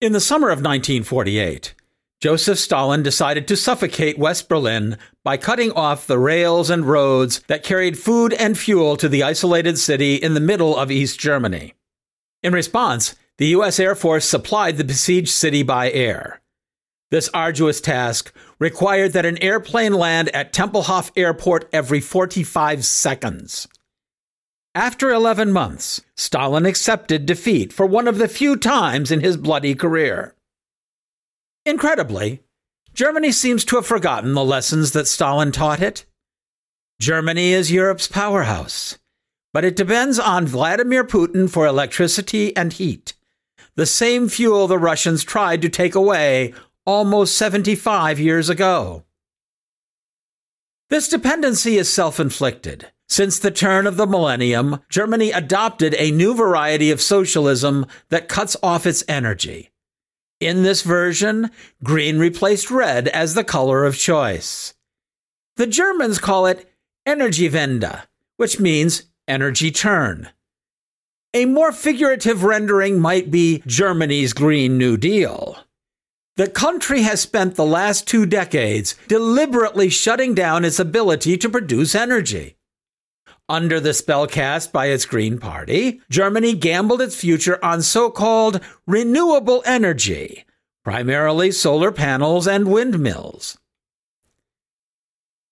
In 0.00 0.12
the 0.12 0.20
summer 0.20 0.48
of 0.48 0.58
1948, 0.58 1.74
Joseph 2.20 2.58
Stalin 2.58 3.02
decided 3.02 3.48
to 3.48 3.56
suffocate 3.56 4.18
West 4.18 4.46
Berlin 4.46 4.98
by 5.24 5.38
cutting 5.38 5.72
off 5.72 6.06
the 6.06 6.18
rails 6.18 6.68
and 6.68 6.84
roads 6.84 7.40
that 7.48 7.62
carried 7.62 7.98
food 7.98 8.34
and 8.34 8.58
fuel 8.58 8.98
to 8.98 9.08
the 9.08 9.22
isolated 9.22 9.78
city 9.78 10.16
in 10.16 10.34
the 10.34 10.40
middle 10.40 10.76
of 10.76 10.90
East 10.90 11.18
Germany. 11.18 11.72
In 12.42 12.52
response, 12.52 13.14
the 13.38 13.48
U.S. 13.48 13.80
Air 13.80 13.94
Force 13.94 14.26
supplied 14.26 14.76
the 14.76 14.84
besieged 14.84 15.30
city 15.30 15.62
by 15.62 15.90
air. 15.90 16.42
This 17.10 17.30
arduous 17.32 17.80
task 17.80 18.34
required 18.58 19.14
that 19.14 19.24
an 19.24 19.38
airplane 19.42 19.94
land 19.94 20.28
at 20.34 20.52
Tempelhof 20.52 21.10
Airport 21.16 21.70
every 21.72 22.00
45 22.00 22.84
seconds. 22.84 23.66
After 24.74 25.10
11 25.10 25.52
months, 25.52 26.02
Stalin 26.18 26.66
accepted 26.66 27.24
defeat 27.24 27.72
for 27.72 27.86
one 27.86 28.06
of 28.06 28.18
the 28.18 28.28
few 28.28 28.56
times 28.56 29.10
in 29.10 29.20
his 29.20 29.38
bloody 29.38 29.74
career. 29.74 30.34
Incredibly, 31.64 32.42
Germany 32.94 33.32
seems 33.32 33.64
to 33.66 33.76
have 33.76 33.86
forgotten 33.86 34.34
the 34.34 34.44
lessons 34.44 34.92
that 34.92 35.06
Stalin 35.06 35.52
taught 35.52 35.80
it. 35.80 36.06
Germany 37.00 37.52
is 37.52 37.72
Europe's 37.72 38.08
powerhouse, 38.08 38.98
but 39.52 39.64
it 39.64 39.76
depends 39.76 40.18
on 40.18 40.46
Vladimir 40.46 41.04
Putin 41.04 41.48
for 41.48 41.66
electricity 41.66 42.54
and 42.56 42.72
heat, 42.72 43.14
the 43.76 43.86
same 43.86 44.28
fuel 44.28 44.66
the 44.66 44.78
Russians 44.78 45.24
tried 45.24 45.62
to 45.62 45.68
take 45.68 45.94
away 45.94 46.52
almost 46.84 47.36
75 47.36 48.18
years 48.18 48.48
ago. 48.48 49.04
This 50.88 51.08
dependency 51.08 51.78
is 51.78 51.92
self 51.92 52.18
inflicted. 52.18 52.88
Since 53.08 53.38
the 53.38 53.50
turn 53.50 53.86
of 53.86 53.96
the 53.96 54.06
millennium, 54.06 54.80
Germany 54.88 55.30
adopted 55.32 55.94
a 55.94 56.10
new 56.10 56.34
variety 56.34 56.90
of 56.90 57.00
socialism 57.00 57.86
that 58.08 58.28
cuts 58.28 58.56
off 58.62 58.86
its 58.86 59.02
energy. 59.08 59.69
In 60.40 60.62
this 60.62 60.80
version, 60.80 61.50
green 61.84 62.18
replaced 62.18 62.70
red 62.70 63.08
as 63.08 63.34
the 63.34 63.44
color 63.44 63.84
of 63.84 63.98
choice. 63.98 64.72
The 65.56 65.66
Germans 65.66 66.18
call 66.18 66.46
it 66.46 66.72
Energiewende, 67.06 68.04
which 68.38 68.58
means 68.58 69.02
energy 69.28 69.70
turn. 69.70 70.30
A 71.34 71.44
more 71.44 71.72
figurative 71.72 72.42
rendering 72.42 72.98
might 72.98 73.30
be 73.30 73.62
Germany's 73.66 74.32
Green 74.32 74.78
New 74.78 74.96
Deal. 74.96 75.58
The 76.36 76.48
country 76.48 77.02
has 77.02 77.20
spent 77.20 77.56
the 77.56 77.64
last 77.66 78.08
two 78.08 78.24
decades 78.24 78.96
deliberately 79.08 79.90
shutting 79.90 80.34
down 80.34 80.64
its 80.64 80.78
ability 80.78 81.36
to 81.36 81.50
produce 81.50 81.94
energy. 81.94 82.56
Under 83.50 83.80
the 83.80 83.92
spell 83.92 84.28
cast 84.28 84.72
by 84.72 84.86
its 84.86 85.04
Green 85.04 85.36
Party, 85.36 86.00
Germany 86.08 86.54
gambled 86.54 87.02
its 87.02 87.16
future 87.16 87.58
on 87.64 87.82
so 87.82 88.08
called 88.08 88.60
renewable 88.86 89.60
energy, 89.66 90.44
primarily 90.84 91.50
solar 91.50 91.90
panels 91.90 92.46
and 92.46 92.68
windmills. 92.68 93.58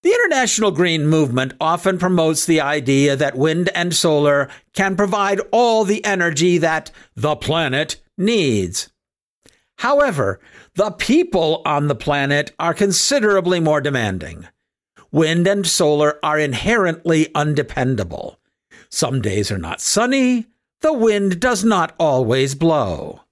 The 0.04 0.10
International 0.10 0.70
Green 0.70 1.08
Movement 1.08 1.54
often 1.60 1.98
promotes 1.98 2.46
the 2.46 2.60
idea 2.60 3.16
that 3.16 3.36
wind 3.36 3.68
and 3.74 3.92
solar 3.92 4.48
can 4.74 4.94
provide 4.94 5.40
all 5.50 5.82
the 5.82 6.04
energy 6.04 6.56
that 6.58 6.92
the 7.16 7.34
planet 7.34 7.96
needs. 8.16 8.90
However, 9.78 10.38
the 10.76 10.92
people 10.92 11.62
on 11.66 11.88
the 11.88 11.96
planet 11.96 12.52
are 12.60 12.74
considerably 12.74 13.58
more 13.58 13.80
demanding. 13.80 14.46
Wind 15.10 15.46
and 15.46 15.66
solar 15.66 16.18
are 16.22 16.38
inherently 16.38 17.34
undependable. 17.34 18.38
Some 18.90 19.22
days 19.22 19.50
are 19.50 19.58
not 19.58 19.80
sunny, 19.80 20.46
the 20.82 20.92
wind 20.92 21.40
does 21.40 21.64
not 21.64 21.94
always 21.98 22.54
blow. 22.54 23.22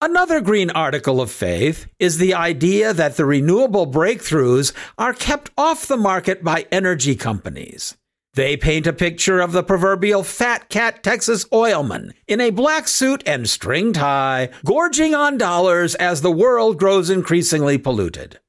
Another 0.00 0.40
green 0.40 0.70
article 0.70 1.20
of 1.20 1.30
faith 1.30 1.86
is 1.98 2.18
the 2.18 2.34
idea 2.34 2.92
that 2.92 3.16
the 3.16 3.24
renewable 3.24 3.86
breakthroughs 3.86 4.72
are 4.98 5.14
kept 5.14 5.50
off 5.56 5.86
the 5.86 5.96
market 5.96 6.42
by 6.42 6.66
energy 6.70 7.14
companies. 7.14 7.96
They 8.34 8.56
paint 8.56 8.88
a 8.88 8.92
picture 8.92 9.40
of 9.40 9.52
the 9.52 9.62
proverbial 9.62 10.24
fat 10.24 10.68
cat 10.68 11.04
Texas 11.04 11.46
oilman 11.52 12.12
in 12.26 12.40
a 12.40 12.50
black 12.50 12.88
suit 12.88 13.22
and 13.24 13.48
string 13.48 13.92
tie, 13.92 14.50
gorging 14.64 15.14
on 15.14 15.38
dollars 15.38 15.94
as 15.94 16.20
the 16.20 16.32
world 16.32 16.76
grows 16.76 17.08
increasingly 17.08 17.78
polluted. 17.78 18.40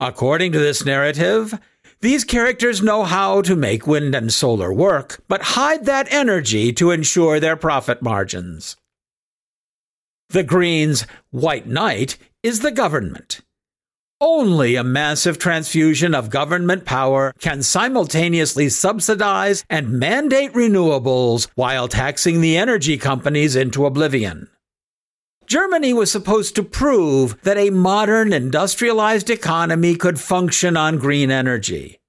According 0.00 0.52
to 0.52 0.58
this 0.58 0.84
narrative, 0.84 1.58
these 2.00 2.24
characters 2.24 2.82
know 2.82 3.04
how 3.04 3.42
to 3.42 3.56
make 3.56 3.86
wind 3.86 4.14
and 4.14 4.32
solar 4.32 4.72
work, 4.72 5.22
but 5.28 5.42
hide 5.42 5.86
that 5.86 6.12
energy 6.12 6.72
to 6.74 6.90
ensure 6.90 7.40
their 7.40 7.56
profit 7.56 8.02
margins. 8.02 8.76
The 10.30 10.42
Greens' 10.42 11.06
white 11.30 11.66
knight 11.66 12.18
is 12.42 12.60
the 12.60 12.72
government. 12.72 13.40
Only 14.20 14.76
a 14.76 14.84
massive 14.84 15.38
transfusion 15.38 16.14
of 16.14 16.30
government 16.30 16.84
power 16.84 17.32
can 17.38 17.62
simultaneously 17.62 18.68
subsidize 18.68 19.64
and 19.68 19.98
mandate 19.98 20.52
renewables 20.52 21.48
while 21.54 21.88
taxing 21.88 22.40
the 22.40 22.56
energy 22.56 22.96
companies 22.96 23.54
into 23.54 23.86
oblivion. 23.86 24.48
Germany 25.46 25.92
was 25.92 26.10
supposed 26.10 26.54
to 26.56 26.62
prove 26.62 27.40
that 27.42 27.58
a 27.58 27.70
modern 27.70 28.32
industrialized 28.32 29.30
economy 29.30 29.96
could 29.96 30.20
function 30.20 30.76
on 30.76 30.98
green 30.98 31.30
energy. 31.30 32.00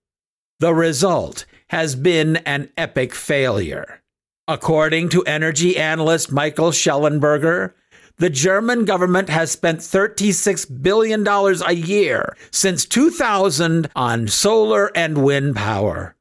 The 0.59 0.73
result 0.73 1.45
has 1.69 1.95
been 1.95 2.37
an 2.37 2.69
epic 2.77 3.13
failure. 3.13 4.01
According 4.47 5.09
to 5.09 5.23
energy 5.23 5.77
analyst 5.77 6.31
Michael 6.31 6.71
Shellenberger, 6.71 7.73
the 8.17 8.29
German 8.29 8.85
government 8.85 9.27
has 9.29 9.51
spent 9.51 9.79
$36 9.79 10.81
billion 10.81 11.27
a 11.27 11.73
year 11.73 12.37
since 12.51 12.85
2000 12.85 13.89
on 13.95 14.27
solar 14.27 14.89
and 14.95 15.17
wind 15.17 15.55
power. 15.55 16.14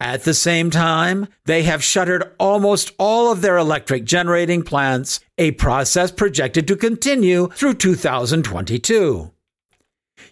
At 0.00 0.24
the 0.24 0.32
same 0.32 0.70
time, 0.70 1.28
they 1.44 1.64
have 1.64 1.84
shuttered 1.84 2.32
almost 2.38 2.92
all 2.98 3.30
of 3.30 3.42
their 3.42 3.58
electric 3.58 4.04
generating 4.04 4.62
plants, 4.62 5.20
a 5.36 5.50
process 5.52 6.10
projected 6.10 6.66
to 6.68 6.76
continue 6.76 7.48
through 7.48 7.74
2022. 7.74 9.30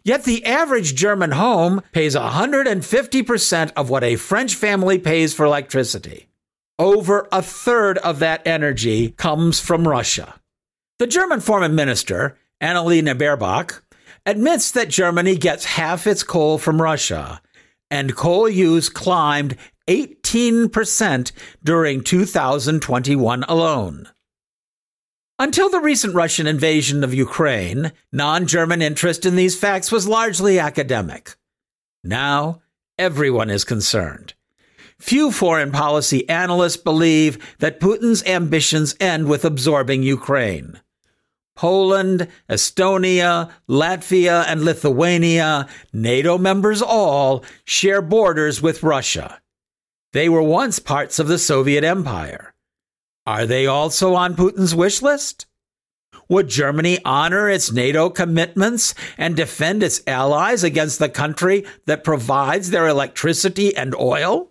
Yet 0.02 0.24
the 0.24 0.44
average 0.46 0.94
German 0.94 1.32
home 1.32 1.82
pays 1.92 2.14
150% 2.14 3.72
of 3.76 3.90
what 3.90 4.04
a 4.04 4.16
French 4.16 4.54
family 4.54 4.98
pays 4.98 5.34
for 5.34 5.44
electricity. 5.44 6.28
Over 6.78 7.28
a 7.30 7.42
third 7.42 7.98
of 7.98 8.20
that 8.20 8.46
energy 8.46 9.10
comes 9.10 9.60
from 9.60 9.86
Russia. 9.86 10.40
The 10.98 11.06
German 11.06 11.40
foreign 11.40 11.74
minister, 11.74 12.38
Annalena 12.62 13.14
Baerbock, 13.18 13.82
admits 14.24 14.70
that 14.70 14.88
Germany 14.88 15.36
gets 15.36 15.64
half 15.64 16.06
its 16.06 16.22
coal 16.22 16.58
from 16.58 16.80
Russia, 16.80 17.40
and 17.90 18.16
coal 18.16 18.48
use 18.48 18.88
climbed 18.88 19.56
18% 19.88 21.32
during 21.64 22.02
2021 22.02 23.44
alone. 23.44 24.08
Until 25.40 25.70
the 25.70 25.80
recent 25.80 26.14
Russian 26.14 26.46
invasion 26.46 27.04
of 27.04 27.14
Ukraine, 27.14 27.92
non 28.12 28.46
German 28.46 28.82
interest 28.82 29.24
in 29.24 29.36
these 29.36 29.56
facts 29.56 29.92
was 29.92 30.08
largely 30.08 30.58
academic. 30.58 31.36
Now, 32.02 32.60
everyone 32.98 33.48
is 33.48 33.64
concerned. 33.64 34.34
Few 34.98 35.30
foreign 35.30 35.70
policy 35.70 36.28
analysts 36.28 36.76
believe 36.76 37.56
that 37.60 37.78
Putin's 37.78 38.24
ambitions 38.24 38.96
end 38.98 39.28
with 39.28 39.44
absorbing 39.44 40.02
Ukraine. 40.02 40.80
Poland, 41.58 42.28
Estonia, 42.48 43.50
Latvia, 43.68 44.44
and 44.46 44.64
Lithuania, 44.64 45.66
NATO 45.92 46.38
members 46.38 46.80
all, 46.80 47.44
share 47.64 48.00
borders 48.00 48.62
with 48.62 48.84
Russia. 48.84 49.40
They 50.12 50.28
were 50.28 50.42
once 50.42 50.78
parts 50.78 51.18
of 51.18 51.26
the 51.26 51.36
Soviet 51.36 51.82
Empire. 51.82 52.54
Are 53.26 53.44
they 53.44 53.66
also 53.66 54.14
on 54.14 54.36
Putin's 54.36 54.72
wish 54.72 55.02
list? 55.02 55.46
Would 56.28 56.48
Germany 56.48 57.00
honor 57.04 57.50
its 57.50 57.72
NATO 57.72 58.08
commitments 58.08 58.94
and 59.16 59.34
defend 59.34 59.82
its 59.82 60.00
allies 60.06 60.62
against 60.62 61.00
the 61.00 61.08
country 61.08 61.66
that 61.86 62.04
provides 62.04 62.70
their 62.70 62.86
electricity 62.86 63.74
and 63.76 63.96
oil? 63.96 64.47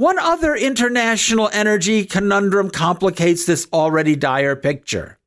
One 0.00 0.18
other 0.18 0.56
international 0.56 1.50
energy 1.52 2.06
conundrum 2.06 2.70
complicates 2.70 3.44
this 3.44 3.68
already 3.70 4.16
dire 4.16 4.56
picture. 4.56 5.18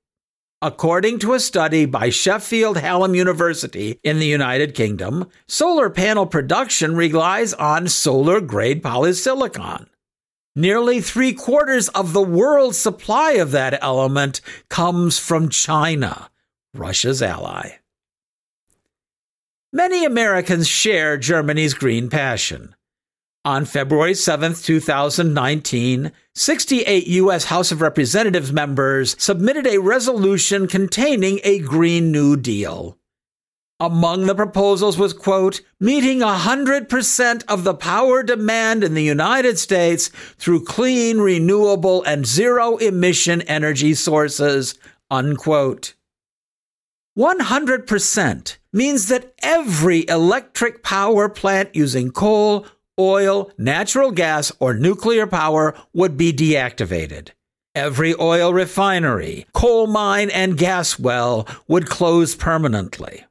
According 0.64 1.20
to 1.20 1.36
a 1.36 1.40
study 1.40 1.86
by 1.86 2.10
Sheffield 2.10 2.78
Hallam 2.78 3.14
University 3.14 4.00
in 4.02 4.18
the 4.18 4.26
United 4.26 4.74
Kingdom, 4.74 5.30
solar 5.48 5.92
panel 5.92 6.26
production 6.26 6.96
relies 6.96 7.54
on 7.54 7.88
solar 7.88 8.42
grade 8.42 8.82
polysilicon. 8.82 9.90
Nearly 10.56 11.02
three 11.02 11.34
quarters 11.34 11.90
of 11.90 12.14
the 12.14 12.24
world's 12.24 12.80
supply 12.80 13.34
of 13.34 13.52
that 13.52 13.78
element 13.80 14.42
comes 14.72 15.20
from 15.20 15.50
China, 15.50 16.32
Russia's 16.74 17.22
ally. 17.22 17.74
Many 19.72 20.04
Americans 20.04 20.68
share 20.68 21.20
Germany's 21.20 21.76
green 21.76 22.10
passion. 22.10 22.74
On 23.46 23.66
February 23.66 24.14
7, 24.14 24.54
2019, 24.54 26.14
68 26.34 27.08
U.S. 27.08 27.44
House 27.44 27.74
of 27.74 27.82
Representatives 27.82 28.54
members 28.54 29.22
submitted 29.22 29.68
a 29.68 29.80
resolution 29.80 30.66
containing 30.66 31.42
a 31.44 31.60
Green 31.60 32.10
New 32.10 32.38
Deal. 32.38 32.98
Among 33.82 34.28
the 34.28 34.36
proposals 34.36 34.98
was, 34.98 35.12
quote, 35.12 35.60
meeting 35.78 36.20
100% 36.20 37.44
of 37.50 37.66
the 37.66 37.74
power 37.74 38.24
demand 38.24 38.82
in 38.82 38.94
the 38.94 39.04
United 39.04 39.60
States 39.60 40.08
through 40.38 40.64
clean, 40.64 41.18
renewable, 41.18 42.02
and 42.04 42.26
zero 42.26 42.78
emission 42.78 43.42
energy 43.42 43.94
sources, 43.94 44.76
unquote. 45.12 45.96
100% 47.20 48.58
means 48.72 49.08
that 49.10 49.34
every 49.44 50.08
electric 50.08 50.82
power 50.82 51.28
plant 51.28 51.76
using 51.76 52.10
coal, 52.10 52.66
oil, 53.00 53.52
natural 53.58 54.12
gas, 54.12 54.52
or 54.60 54.74
nuclear 54.74 55.28
power 55.28 55.76
would 55.94 56.18
be 56.18 56.32
deactivated. 56.34 57.30
Every 57.76 58.14
oil 58.20 58.54
refinery, 58.54 59.48
coal 59.54 59.88
mine, 59.88 60.30
and 60.30 60.58
gas 60.58 61.00
well 61.00 61.48
would 61.68 61.88
close 61.88 62.36
permanently. 62.36 63.26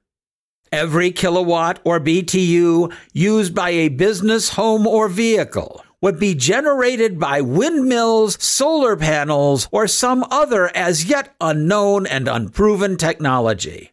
Every 0.72 1.12
kilowatt 1.12 1.80
or 1.84 2.00
BTU 2.00 2.92
used 3.12 3.54
by 3.54 3.70
a 3.70 3.88
business, 3.88 4.50
home, 4.50 4.86
or 4.86 5.08
vehicle 5.08 5.84
would 6.00 6.18
be 6.18 6.34
generated 6.34 7.20
by 7.20 7.40
windmills, 7.40 8.42
solar 8.42 8.96
panels, 8.96 9.68
or 9.70 9.86
some 9.86 10.24
other 10.30 10.74
as 10.76 11.04
yet 11.04 11.34
unknown 11.40 12.06
and 12.06 12.26
unproven 12.26 12.96
technology. 12.96 13.92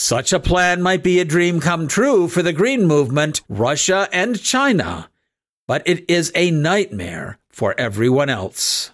Such 0.00 0.32
a 0.32 0.38
plan 0.38 0.80
might 0.80 1.02
be 1.02 1.18
a 1.18 1.24
dream 1.24 1.58
come 1.58 1.88
true 1.88 2.28
for 2.28 2.40
the 2.40 2.52
Green 2.52 2.86
Movement, 2.86 3.40
Russia, 3.48 4.08
and 4.12 4.40
China, 4.40 5.10
but 5.66 5.82
it 5.86 6.08
is 6.08 6.30
a 6.36 6.52
nightmare 6.52 7.40
for 7.50 7.74
everyone 7.76 8.28
else. 8.28 8.92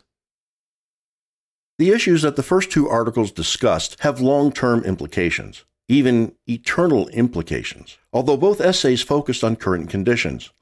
The 1.79 1.91
issues 1.91 2.23
that 2.23 2.37
the 2.37 2.43
first 2.43 2.71
two 2.71 2.89
articles 2.89 3.33
discussed 3.33 4.01
have 4.01 4.23
long 4.23 4.51
term 4.51 4.83
implications, 4.83 5.67
even 5.89 6.37
eternal 6.47 7.09
implications, 7.09 7.99
although 8.11 8.39
both 8.39 8.63
essays 8.63 9.03
focused 9.03 9.45
on 9.45 9.57
current 9.57 9.91
conditions. 9.91 10.55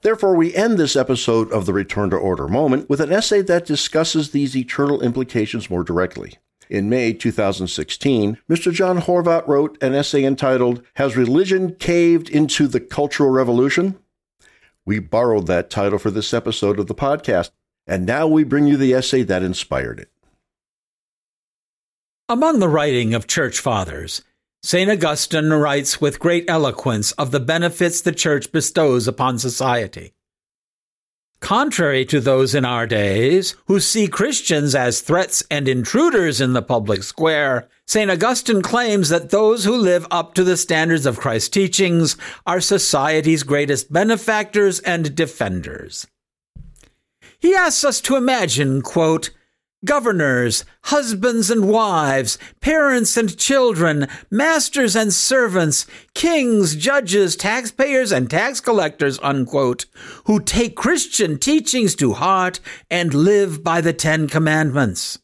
Therefore, 0.00 0.34
we 0.34 0.54
end 0.54 0.78
this 0.78 0.96
episode 0.96 1.52
of 1.52 1.66
the 1.66 1.74
Return 1.74 2.08
to 2.08 2.16
Order 2.16 2.48
moment 2.48 2.88
with 2.88 3.00
an 3.00 3.12
essay 3.12 3.42
that 3.42 3.66
discusses 3.66 4.30
these 4.30 4.56
eternal 4.56 5.02
implications 5.02 5.68
more 5.68 5.84
directly. 5.84 6.38
In 6.70 6.88
May 6.88 7.12
2016, 7.12 8.38
Mr. 8.48 8.72
John 8.72 9.00
Horvat 9.00 9.46
wrote 9.46 9.76
an 9.82 9.94
essay 9.94 10.24
entitled, 10.24 10.82
Has 10.94 11.16
Religion 11.16 11.74
Caved 11.74 12.28
into 12.28 12.66
the 12.66 12.80
Cultural 12.80 13.30
Revolution? 13.30 13.98
We 14.86 14.98
borrowed 14.98 15.46
that 15.46 15.70
title 15.70 15.98
for 15.98 16.10
this 16.10 16.32
episode 16.32 16.78
of 16.78 16.86
the 16.86 16.94
podcast, 16.94 17.50
and 17.86 18.06
now 18.06 18.26
we 18.26 18.44
bring 18.44 18.66
you 18.66 18.76
the 18.76 18.94
essay 18.94 19.22
that 19.22 19.42
inspired 19.42 20.00
it. 20.00 20.10
Among 22.28 22.58
the 22.58 22.68
writing 22.68 23.12
of 23.12 23.26
church 23.26 23.58
fathers, 23.58 24.22
St. 24.62 24.90
Augustine 24.90 25.50
writes 25.50 26.00
with 26.00 26.18
great 26.18 26.46
eloquence 26.48 27.12
of 27.12 27.30
the 27.30 27.40
benefits 27.40 28.00
the 28.00 28.12
Church 28.12 28.50
bestows 28.50 29.06
upon 29.06 29.38
society. 29.38 30.14
Contrary 31.40 32.04
to 32.06 32.20
those 32.20 32.54
in 32.54 32.64
our 32.64 32.86
days 32.86 33.54
who 33.66 33.78
see 33.78 34.08
Christians 34.08 34.74
as 34.74 35.00
threats 35.00 35.42
and 35.50 35.68
intruders 35.68 36.40
in 36.40 36.54
the 36.54 36.62
public 36.62 37.02
square, 37.02 37.68
St. 37.86 38.10
Augustine 38.10 38.62
claims 38.62 39.10
that 39.10 39.30
those 39.30 39.64
who 39.64 39.76
live 39.76 40.06
up 40.10 40.34
to 40.34 40.44
the 40.44 40.56
standards 40.56 41.04
of 41.04 41.18
Christ's 41.18 41.50
teachings 41.50 42.16
are 42.46 42.60
society's 42.60 43.42
greatest 43.42 43.92
benefactors 43.92 44.80
and 44.80 45.14
defenders. 45.14 46.06
He 47.38 47.54
asks 47.54 47.84
us 47.84 48.00
to 48.02 48.16
imagine, 48.16 48.80
quote, 48.80 49.30
governors, 49.84 50.64
husbands 50.84 51.50
and 51.50 51.68
wives, 51.68 52.38
parents 52.60 53.16
and 53.16 53.36
children, 53.36 54.06
masters 54.30 54.96
and 54.96 55.12
servants, 55.12 55.86
kings, 56.14 56.74
judges, 56.76 57.36
taxpayers 57.36 58.12
and 58.12 58.30
tax 58.30 58.60
collectors, 58.60 59.18
unquote, 59.22 59.86
who 60.24 60.40
take 60.40 60.76
Christian 60.76 61.38
teachings 61.38 61.94
to 61.96 62.14
heart 62.14 62.60
and 62.90 63.14
live 63.14 63.62
by 63.62 63.80
the 63.80 63.92
Ten 63.92 64.28
Commandments. 64.28 65.18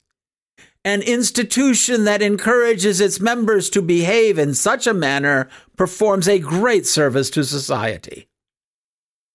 An 0.85 1.03
institution 1.03 2.05
that 2.05 2.23
encourages 2.23 3.01
its 3.01 3.21
members 3.21 3.69
to 3.71 3.83
behave 3.83 4.39
in 4.39 4.55
such 4.55 4.87
a 4.87 4.95
manner 4.95 5.49
performs 5.77 6.27
a 6.27 6.39
great 6.39 6.87
service 6.87 7.29
to 7.31 7.45
society. 7.45 8.29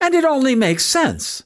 And 0.02 0.16
it 0.16 0.26
only 0.26 0.56
makes 0.56 0.86
sense. 0.86 1.44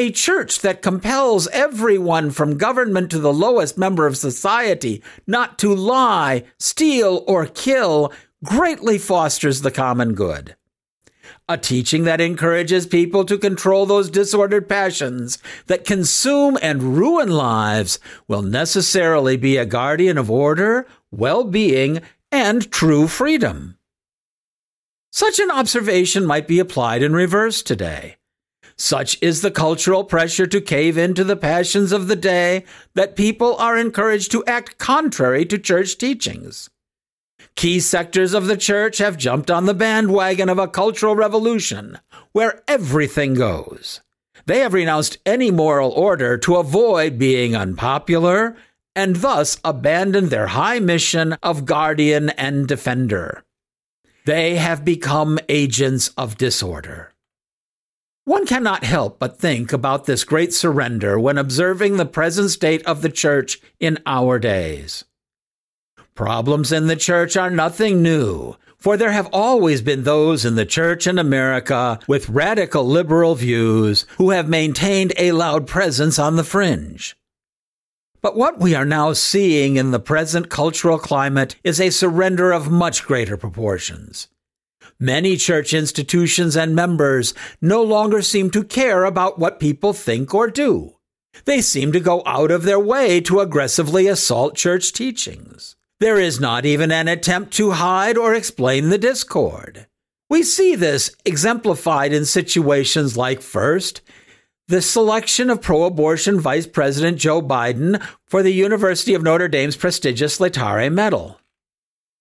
A 0.00 0.10
church 0.10 0.60
that 0.60 0.80
compels 0.80 1.46
everyone 1.48 2.30
from 2.30 2.56
government 2.56 3.10
to 3.10 3.18
the 3.18 3.34
lowest 3.34 3.76
member 3.76 4.06
of 4.06 4.16
society 4.16 5.02
not 5.26 5.58
to 5.58 5.74
lie, 5.74 6.44
steal, 6.58 7.22
or 7.26 7.44
kill 7.44 8.10
greatly 8.42 8.96
fosters 8.96 9.60
the 9.60 9.70
common 9.70 10.14
good. 10.14 10.56
A 11.50 11.58
teaching 11.58 12.04
that 12.04 12.18
encourages 12.18 12.86
people 12.86 13.26
to 13.26 13.36
control 13.36 13.84
those 13.84 14.08
disordered 14.08 14.70
passions 14.70 15.36
that 15.66 15.84
consume 15.84 16.56
and 16.62 16.96
ruin 16.96 17.28
lives 17.28 17.98
will 18.26 18.40
necessarily 18.40 19.36
be 19.36 19.58
a 19.58 19.66
guardian 19.66 20.16
of 20.16 20.30
order, 20.30 20.86
well 21.10 21.44
being, 21.44 22.00
and 22.32 22.72
true 22.72 23.06
freedom. 23.06 23.76
Such 25.10 25.38
an 25.38 25.50
observation 25.50 26.24
might 26.24 26.48
be 26.48 26.58
applied 26.58 27.02
in 27.02 27.12
reverse 27.12 27.60
today. 27.60 28.16
Such 28.80 29.18
is 29.20 29.42
the 29.42 29.50
cultural 29.50 30.04
pressure 30.04 30.46
to 30.46 30.58
cave 30.58 30.96
into 30.96 31.22
the 31.22 31.36
passions 31.36 31.92
of 31.92 32.08
the 32.08 32.16
day 32.16 32.64
that 32.94 33.14
people 33.14 33.54
are 33.56 33.76
encouraged 33.76 34.32
to 34.32 34.44
act 34.46 34.78
contrary 34.78 35.44
to 35.44 35.58
church 35.58 35.98
teachings. 35.98 36.70
Key 37.56 37.80
sectors 37.80 38.32
of 38.32 38.46
the 38.46 38.56
church 38.56 38.96
have 38.96 39.18
jumped 39.18 39.50
on 39.50 39.66
the 39.66 39.74
bandwagon 39.74 40.48
of 40.48 40.58
a 40.58 40.66
cultural 40.66 41.14
revolution 41.14 41.98
where 42.32 42.62
everything 42.66 43.34
goes. 43.34 44.00
They 44.46 44.60
have 44.60 44.72
renounced 44.72 45.18
any 45.26 45.50
moral 45.50 45.90
order 45.90 46.38
to 46.38 46.56
avoid 46.56 47.18
being 47.18 47.54
unpopular 47.54 48.56
and 48.96 49.16
thus 49.16 49.60
abandoned 49.62 50.30
their 50.30 50.46
high 50.46 50.78
mission 50.78 51.34
of 51.42 51.66
guardian 51.66 52.30
and 52.30 52.66
defender. 52.66 53.44
They 54.24 54.56
have 54.56 54.86
become 54.86 55.38
agents 55.50 56.08
of 56.16 56.38
disorder. 56.38 57.09
One 58.30 58.46
cannot 58.46 58.84
help 58.84 59.18
but 59.18 59.40
think 59.40 59.72
about 59.72 60.04
this 60.04 60.22
great 60.22 60.54
surrender 60.54 61.18
when 61.18 61.36
observing 61.36 61.96
the 61.96 62.06
present 62.06 62.50
state 62.50 62.80
of 62.86 63.02
the 63.02 63.08
church 63.08 63.60
in 63.80 63.98
our 64.06 64.38
days. 64.38 65.04
Problems 66.14 66.70
in 66.70 66.86
the 66.86 66.94
church 66.94 67.36
are 67.36 67.50
nothing 67.50 68.04
new, 68.04 68.54
for 68.76 68.96
there 68.96 69.10
have 69.10 69.28
always 69.32 69.82
been 69.82 70.04
those 70.04 70.44
in 70.44 70.54
the 70.54 70.64
church 70.64 71.08
in 71.08 71.18
America 71.18 71.98
with 72.06 72.28
radical 72.28 72.86
liberal 72.86 73.34
views 73.34 74.06
who 74.16 74.30
have 74.30 74.48
maintained 74.48 75.12
a 75.18 75.32
loud 75.32 75.66
presence 75.66 76.16
on 76.16 76.36
the 76.36 76.44
fringe. 76.44 77.16
But 78.22 78.36
what 78.36 78.60
we 78.60 78.76
are 78.76 78.84
now 78.84 79.12
seeing 79.12 79.74
in 79.74 79.90
the 79.90 79.98
present 79.98 80.48
cultural 80.48 81.00
climate 81.00 81.56
is 81.64 81.80
a 81.80 81.90
surrender 81.90 82.52
of 82.52 82.70
much 82.70 83.04
greater 83.04 83.36
proportions. 83.36 84.28
Many 85.02 85.38
church 85.38 85.72
institutions 85.72 86.58
and 86.58 86.74
members 86.74 87.32
no 87.62 87.82
longer 87.82 88.20
seem 88.20 88.50
to 88.50 88.62
care 88.62 89.04
about 89.04 89.38
what 89.38 89.58
people 89.58 89.94
think 89.94 90.34
or 90.34 90.50
do. 90.50 90.96
They 91.46 91.62
seem 91.62 91.90
to 91.92 92.00
go 92.00 92.22
out 92.26 92.50
of 92.50 92.64
their 92.64 92.78
way 92.78 93.22
to 93.22 93.40
aggressively 93.40 94.08
assault 94.08 94.56
church 94.56 94.92
teachings. 94.92 95.74
There 96.00 96.18
is 96.18 96.38
not 96.38 96.66
even 96.66 96.92
an 96.92 97.08
attempt 97.08 97.54
to 97.54 97.70
hide 97.70 98.18
or 98.18 98.34
explain 98.34 98.90
the 98.90 98.98
discord. 98.98 99.86
We 100.28 100.42
see 100.42 100.74
this 100.74 101.16
exemplified 101.24 102.12
in 102.12 102.26
situations 102.26 103.16
like 103.16 103.40
first, 103.40 104.02
the 104.68 104.82
selection 104.82 105.48
of 105.48 105.62
pro 105.62 105.84
abortion 105.84 106.38
Vice 106.38 106.66
President 106.66 107.16
Joe 107.16 107.40
Biden 107.40 108.06
for 108.26 108.42
the 108.42 108.52
University 108.52 109.14
of 109.14 109.22
Notre 109.22 109.48
Dame's 109.48 109.76
prestigious 109.76 110.38
Laetare 110.38 110.92
Medal. 110.92 111.40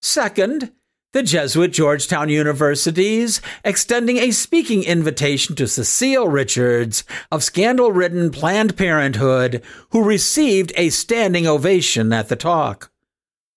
Second, 0.02 0.72
the 1.12 1.24
Jesuit 1.24 1.72
Georgetown 1.72 2.30
Universities 2.30 3.42
extending 3.64 4.18
a 4.18 4.30
speaking 4.30 4.84
invitation 4.84 5.56
to 5.56 5.68
Cecile 5.68 6.28
Richards 6.28 7.04
of 7.32 7.44
scandal 7.44 7.92
ridden 7.92 8.30
Planned 8.30 8.78
Parenthood, 8.78 9.64
who 9.90 10.04
received 10.04 10.72
a 10.76 10.90
standing 10.90 11.48
ovation 11.48 12.14
at 12.14 12.30
the 12.30 12.36
talk. 12.36 12.92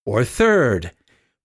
Or 0.06 0.24
third, 0.24 0.92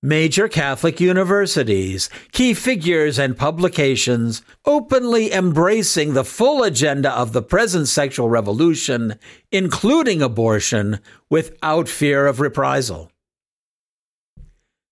major 0.01 0.47
Catholic 0.47 1.01
universities, 1.01 2.09
key 2.31 2.53
figures, 2.53 3.19
and 3.19 3.37
publications 3.37 4.43
openly 4.63 5.33
embracing 5.33 6.13
the 6.13 6.23
full 6.23 6.63
agenda 6.63 7.11
of 7.11 7.33
the 7.33 7.41
present 7.41 7.89
sexual 7.89 8.29
revolution, 8.29 9.19
including 9.51 10.21
abortion, 10.21 11.01
without 11.29 11.89
fear 11.89 12.27
of 12.27 12.39
reprisal. 12.39 13.11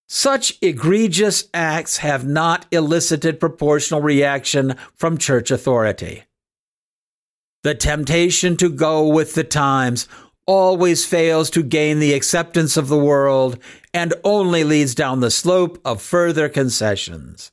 Such 0.08 0.58
egregious 0.62 1.50
acts 1.54 1.98
have 1.98 2.28
not 2.28 2.68
elicited 2.72 3.40
proportional 3.40 4.02
reaction 4.02 4.76
from 4.96 5.18
church 5.18 5.50
authority. 5.50 6.24
The 7.64 7.74
temptation 7.74 8.56
to 8.58 8.70
go 8.70 9.08
with 9.08 9.34
the 9.34 9.44
times 9.44 10.08
always 10.46 11.06
fails 11.06 11.50
to 11.50 11.64
gain 11.64 11.98
the 11.98 12.14
acceptance 12.14 12.78
of 12.78 12.88
the 12.88 12.98
world 12.98 13.58
and 13.94 14.14
only 14.24 14.64
leads 14.64 14.94
down 14.94 15.22
the 15.22 15.32
slope 15.32 15.82
of 15.84 16.02
further 16.02 16.50
concessions. 16.50 17.52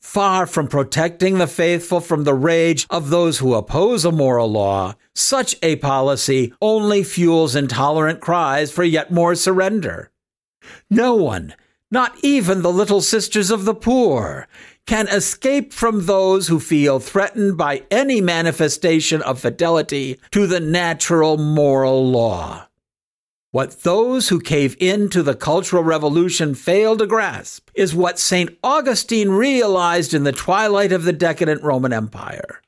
Far 0.00 0.46
from 0.46 0.66
protecting 0.66 1.38
the 1.38 1.46
faithful 1.46 2.00
from 2.00 2.24
the 2.24 2.34
rage 2.34 2.86
of 2.90 3.10
those 3.10 3.38
who 3.38 3.54
oppose 3.54 4.04
a 4.04 4.10
moral 4.10 4.50
law, 4.50 4.94
such 5.14 5.54
a 5.62 5.76
policy 5.76 6.52
only 6.60 7.04
fuels 7.04 7.54
intolerant 7.54 8.20
cries 8.20 8.72
for 8.72 8.82
yet 8.82 9.12
more 9.12 9.36
surrender. 9.36 10.10
No 10.88 11.14
one, 11.14 11.54
not 11.90 12.16
even 12.22 12.62
the 12.62 12.72
little 12.72 13.00
sisters 13.00 13.50
of 13.50 13.64
the 13.64 13.74
poor, 13.74 14.46
can 14.86 15.08
escape 15.08 15.72
from 15.72 16.06
those 16.06 16.48
who 16.48 16.58
feel 16.58 16.98
threatened 16.98 17.56
by 17.56 17.82
any 17.90 18.20
manifestation 18.20 19.22
of 19.22 19.40
fidelity 19.40 20.18
to 20.30 20.46
the 20.46 20.60
natural 20.60 21.36
moral 21.36 22.10
law. 22.10 22.66
What 23.52 23.82
those 23.82 24.28
who 24.28 24.40
cave 24.40 24.76
into 24.78 25.24
the 25.24 25.34
Cultural 25.34 25.82
Revolution 25.82 26.54
fail 26.54 26.96
to 26.96 27.06
grasp 27.06 27.68
is 27.74 27.94
what 27.94 28.18
St. 28.18 28.56
Augustine 28.62 29.30
realized 29.30 30.14
in 30.14 30.22
the 30.22 30.30
twilight 30.30 30.92
of 30.92 31.02
the 31.02 31.12
decadent 31.12 31.62
Roman 31.62 31.92
Empire. 31.92 32.62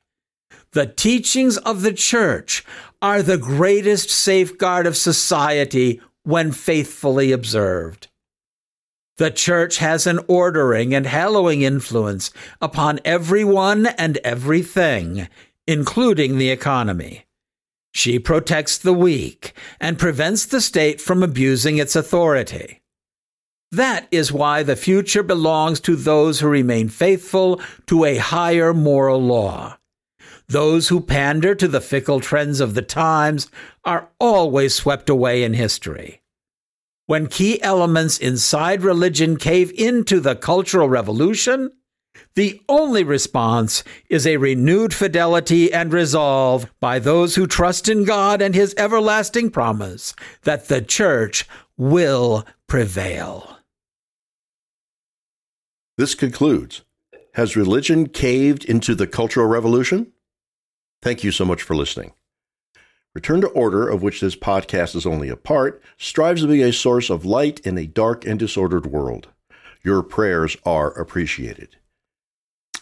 The 0.71 0.87
teachings 0.87 1.57
of 1.57 1.83
the 1.83 1.93
Church 1.93 2.65
are 3.01 3.21
the 3.21 3.37
greatest 3.37 4.09
safeguard 4.09 4.85
of 4.85 4.97
society 4.97 6.01
when 6.23 6.51
faithfully 6.51 7.31
observed. 7.31 8.09
The 9.17 9.29
Church 9.29 9.77
has 9.77 10.07
an 10.07 10.19
ordering 10.27 10.95
and 10.95 11.05
hallowing 11.05 11.61
influence 11.61 12.31
upon 12.59 12.99
everyone 13.05 13.85
and 13.85 14.17
everything, 14.23 15.27
including 15.67 16.37
the 16.37 16.49
economy. 16.49 17.25
She 17.93 18.17
protects 18.17 18.79
the 18.79 18.93
weak 18.93 19.53
and 19.79 19.99
prevents 19.99 20.47
the 20.47 20.61
state 20.61 20.99
from 20.99 21.21
abusing 21.21 21.77
its 21.77 21.95
authority. 21.95 22.81
That 23.71 24.07
is 24.09 24.31
why 24.31 24.63
the 24.63 24.75
future 24.75 25.23
belongs 25.23 25.79
to 25.81 25.95
those 25.95 26.39
who 26.39 26.47
remain 26.47 26.89
faithful 26.89 27.61
to 27.87 28.05
a 28.05 28.17
higher 28.17 28.73
moral 28.73 29.21
law. 29.21 29.77
Those 30.47 30.87
who 30.87 31.01
pander 31.01 31.53
to 31.55 31.67
the 31.67 31.81
fickle 31.81 32.19
trends 32.19 32.59
of 32.59 32.73
the 32.73 32.81
times 32.81 33.49
are 33.85 34.09
always 34.19 34.73
swept 34.73 35.07
away 35.07 35.43
in 35.43 35.53
history. 35.53 36.22
When 37.05 37.27
key 37.27 37.61
elements 37.61 38.17
inside 38.17 38.81
religion 38.81 39.35
cave 39.35 39.71
into 39.77 40.21
the 40.21 40.35
Cultural 40.35 40.87
Revolution, 40.87 41.69
the 42.35 42.61
only 42.69 43.03
response 43.03 43.83
is 44.09 44.25
a 44.25 44.37
renewed 44.37 44.93
fidelity 44.93 45.73
and 45.73 45.91
resolve 45.91 46.71
by 46.79 46.99
those 46.99 47.35
who 47.35 47.45
trust 47.45 47.89
in 47.89 48.05
God 48.05 48.41
and 48.41 48.55
His 48.55 48.73
everlasting 48.77 49.49
promise 49.49 50.15
that 50.43 50.69
the 50.69 50.81
church 50.81 51.45
will 51.75 52.45
prevail. 52.67 53.57
This 55.97 56.15
concludes 56.15 56.83
Has 57.33 57.57
Religion 57.57 58.07
Caved 58.07 58.63
into 58.63 58.95
the 58.95 59.07
Cultural 59.07 59.47
Revolution? 59.47 60.13
Thank 61.01 61.23
you 61.23 61.31
so 61.31 61.43
much 61.43 61.61
for 61.61 61.75
listening. 61.75 62.13
Return 63.15 63.41
to 63.41 63.47
Order, 63.49 63.87
of 63.87 64.01
which 64.01 64.21
this 64.21 64.35
podcast 64.35 64.95
is 64.95 65.05
only 65.05 65.29
a 65.29 65.35
part, 65.35 65.83
strives 65.97 66.41
to 66.41 66.47
be 66.47 66.63
a 66.63 66.73
source 66.73 67.11
of 67.11 67.25
light 67.25 67.59
in 67.59 67.77
a 67.77 67.85
dark 67.85 68.25
and 68.25 68.39
disordered 68.39 68.87
world. 68.87 69.27
Your 69.83 70.01
prayers 70.01 70.57
are 70.65 70.89
appreciated. 70.99 71.75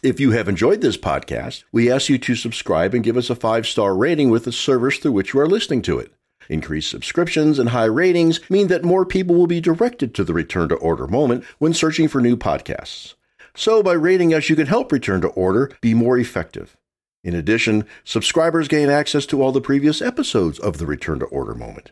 If 0.01 0.21
you 0.21 0.31
have 0.31 0.47
enjoyed 0.47 0.79
this 0.79 0.95
podcast, 0.95 1.65
we 1.73 1.91
ask 1.91 2.07
you 2.07 2.17
to 2.17 2.35
subscribe 2.35 2.93
and 2.93 3.03
give 3.03 3.17
us 3.17 3.29
a 3.29 3.35
five 3.35 3.67
star 3.67 3.93
rating 3.93 4.29
with 4.29 4.45
the 4.45 4.53
service 4.53 4.99
through 4.99 5.11
which 5.11 5.33
you 5.33 5.41
are 5.41 5.47
listening 5.47 5.81
to 5.83 5.99
it. 5.99 6.13
Increased 6.47 6.89
subscriptions 6.89 7.59
and 7.59 7.69
high 7.69 7.85
ratings 7.85 8.39
mean 8.49 8.67
that 8.67 8.85
more 8.85 9.05
people 9.05 9.35
will 9.35 9.47
be 9.47 9.59
directed 9.59 10.15
to 10.15 10.23
the 10.23 10.33
Return 10.33 10.69
to 10.69 10.75
Order 10.75 11.07
moment 11.07 11.43
when 11.59 11.73
searching 11.73 12.07
for 12.07 12.21
new 12.21 12.37
podcasts. 12.37 13.15
So, 13.53 13.83
by 13.83 13.93
rating 13.93 14.33
us, 14.33 14.49
you 14.49 14.55
can 14.55 14.67
help 14.67 14.93
Return 14.93 15.19
to 15.21 15.27
Order 15.27 15.73
be 15.81 15.93
more 15.93 16.17
effective. 16.17 16.77
In 17.23 17.35
addition, 17.35 17.85
subscribers 18.03 18.67
gain 18.67 18.89
access 18.89 19.25
to 19.27 19.41
all 19.41 19.51
the 19.51 19.61
previous 19.61 20.01
episodes 20.01 20.59
of 20.59 20.77
the 20.77 20.85
Return 20.85 21.19
to 21.19 21.25
Order 21.25 21.53
moment. 21.53 21.91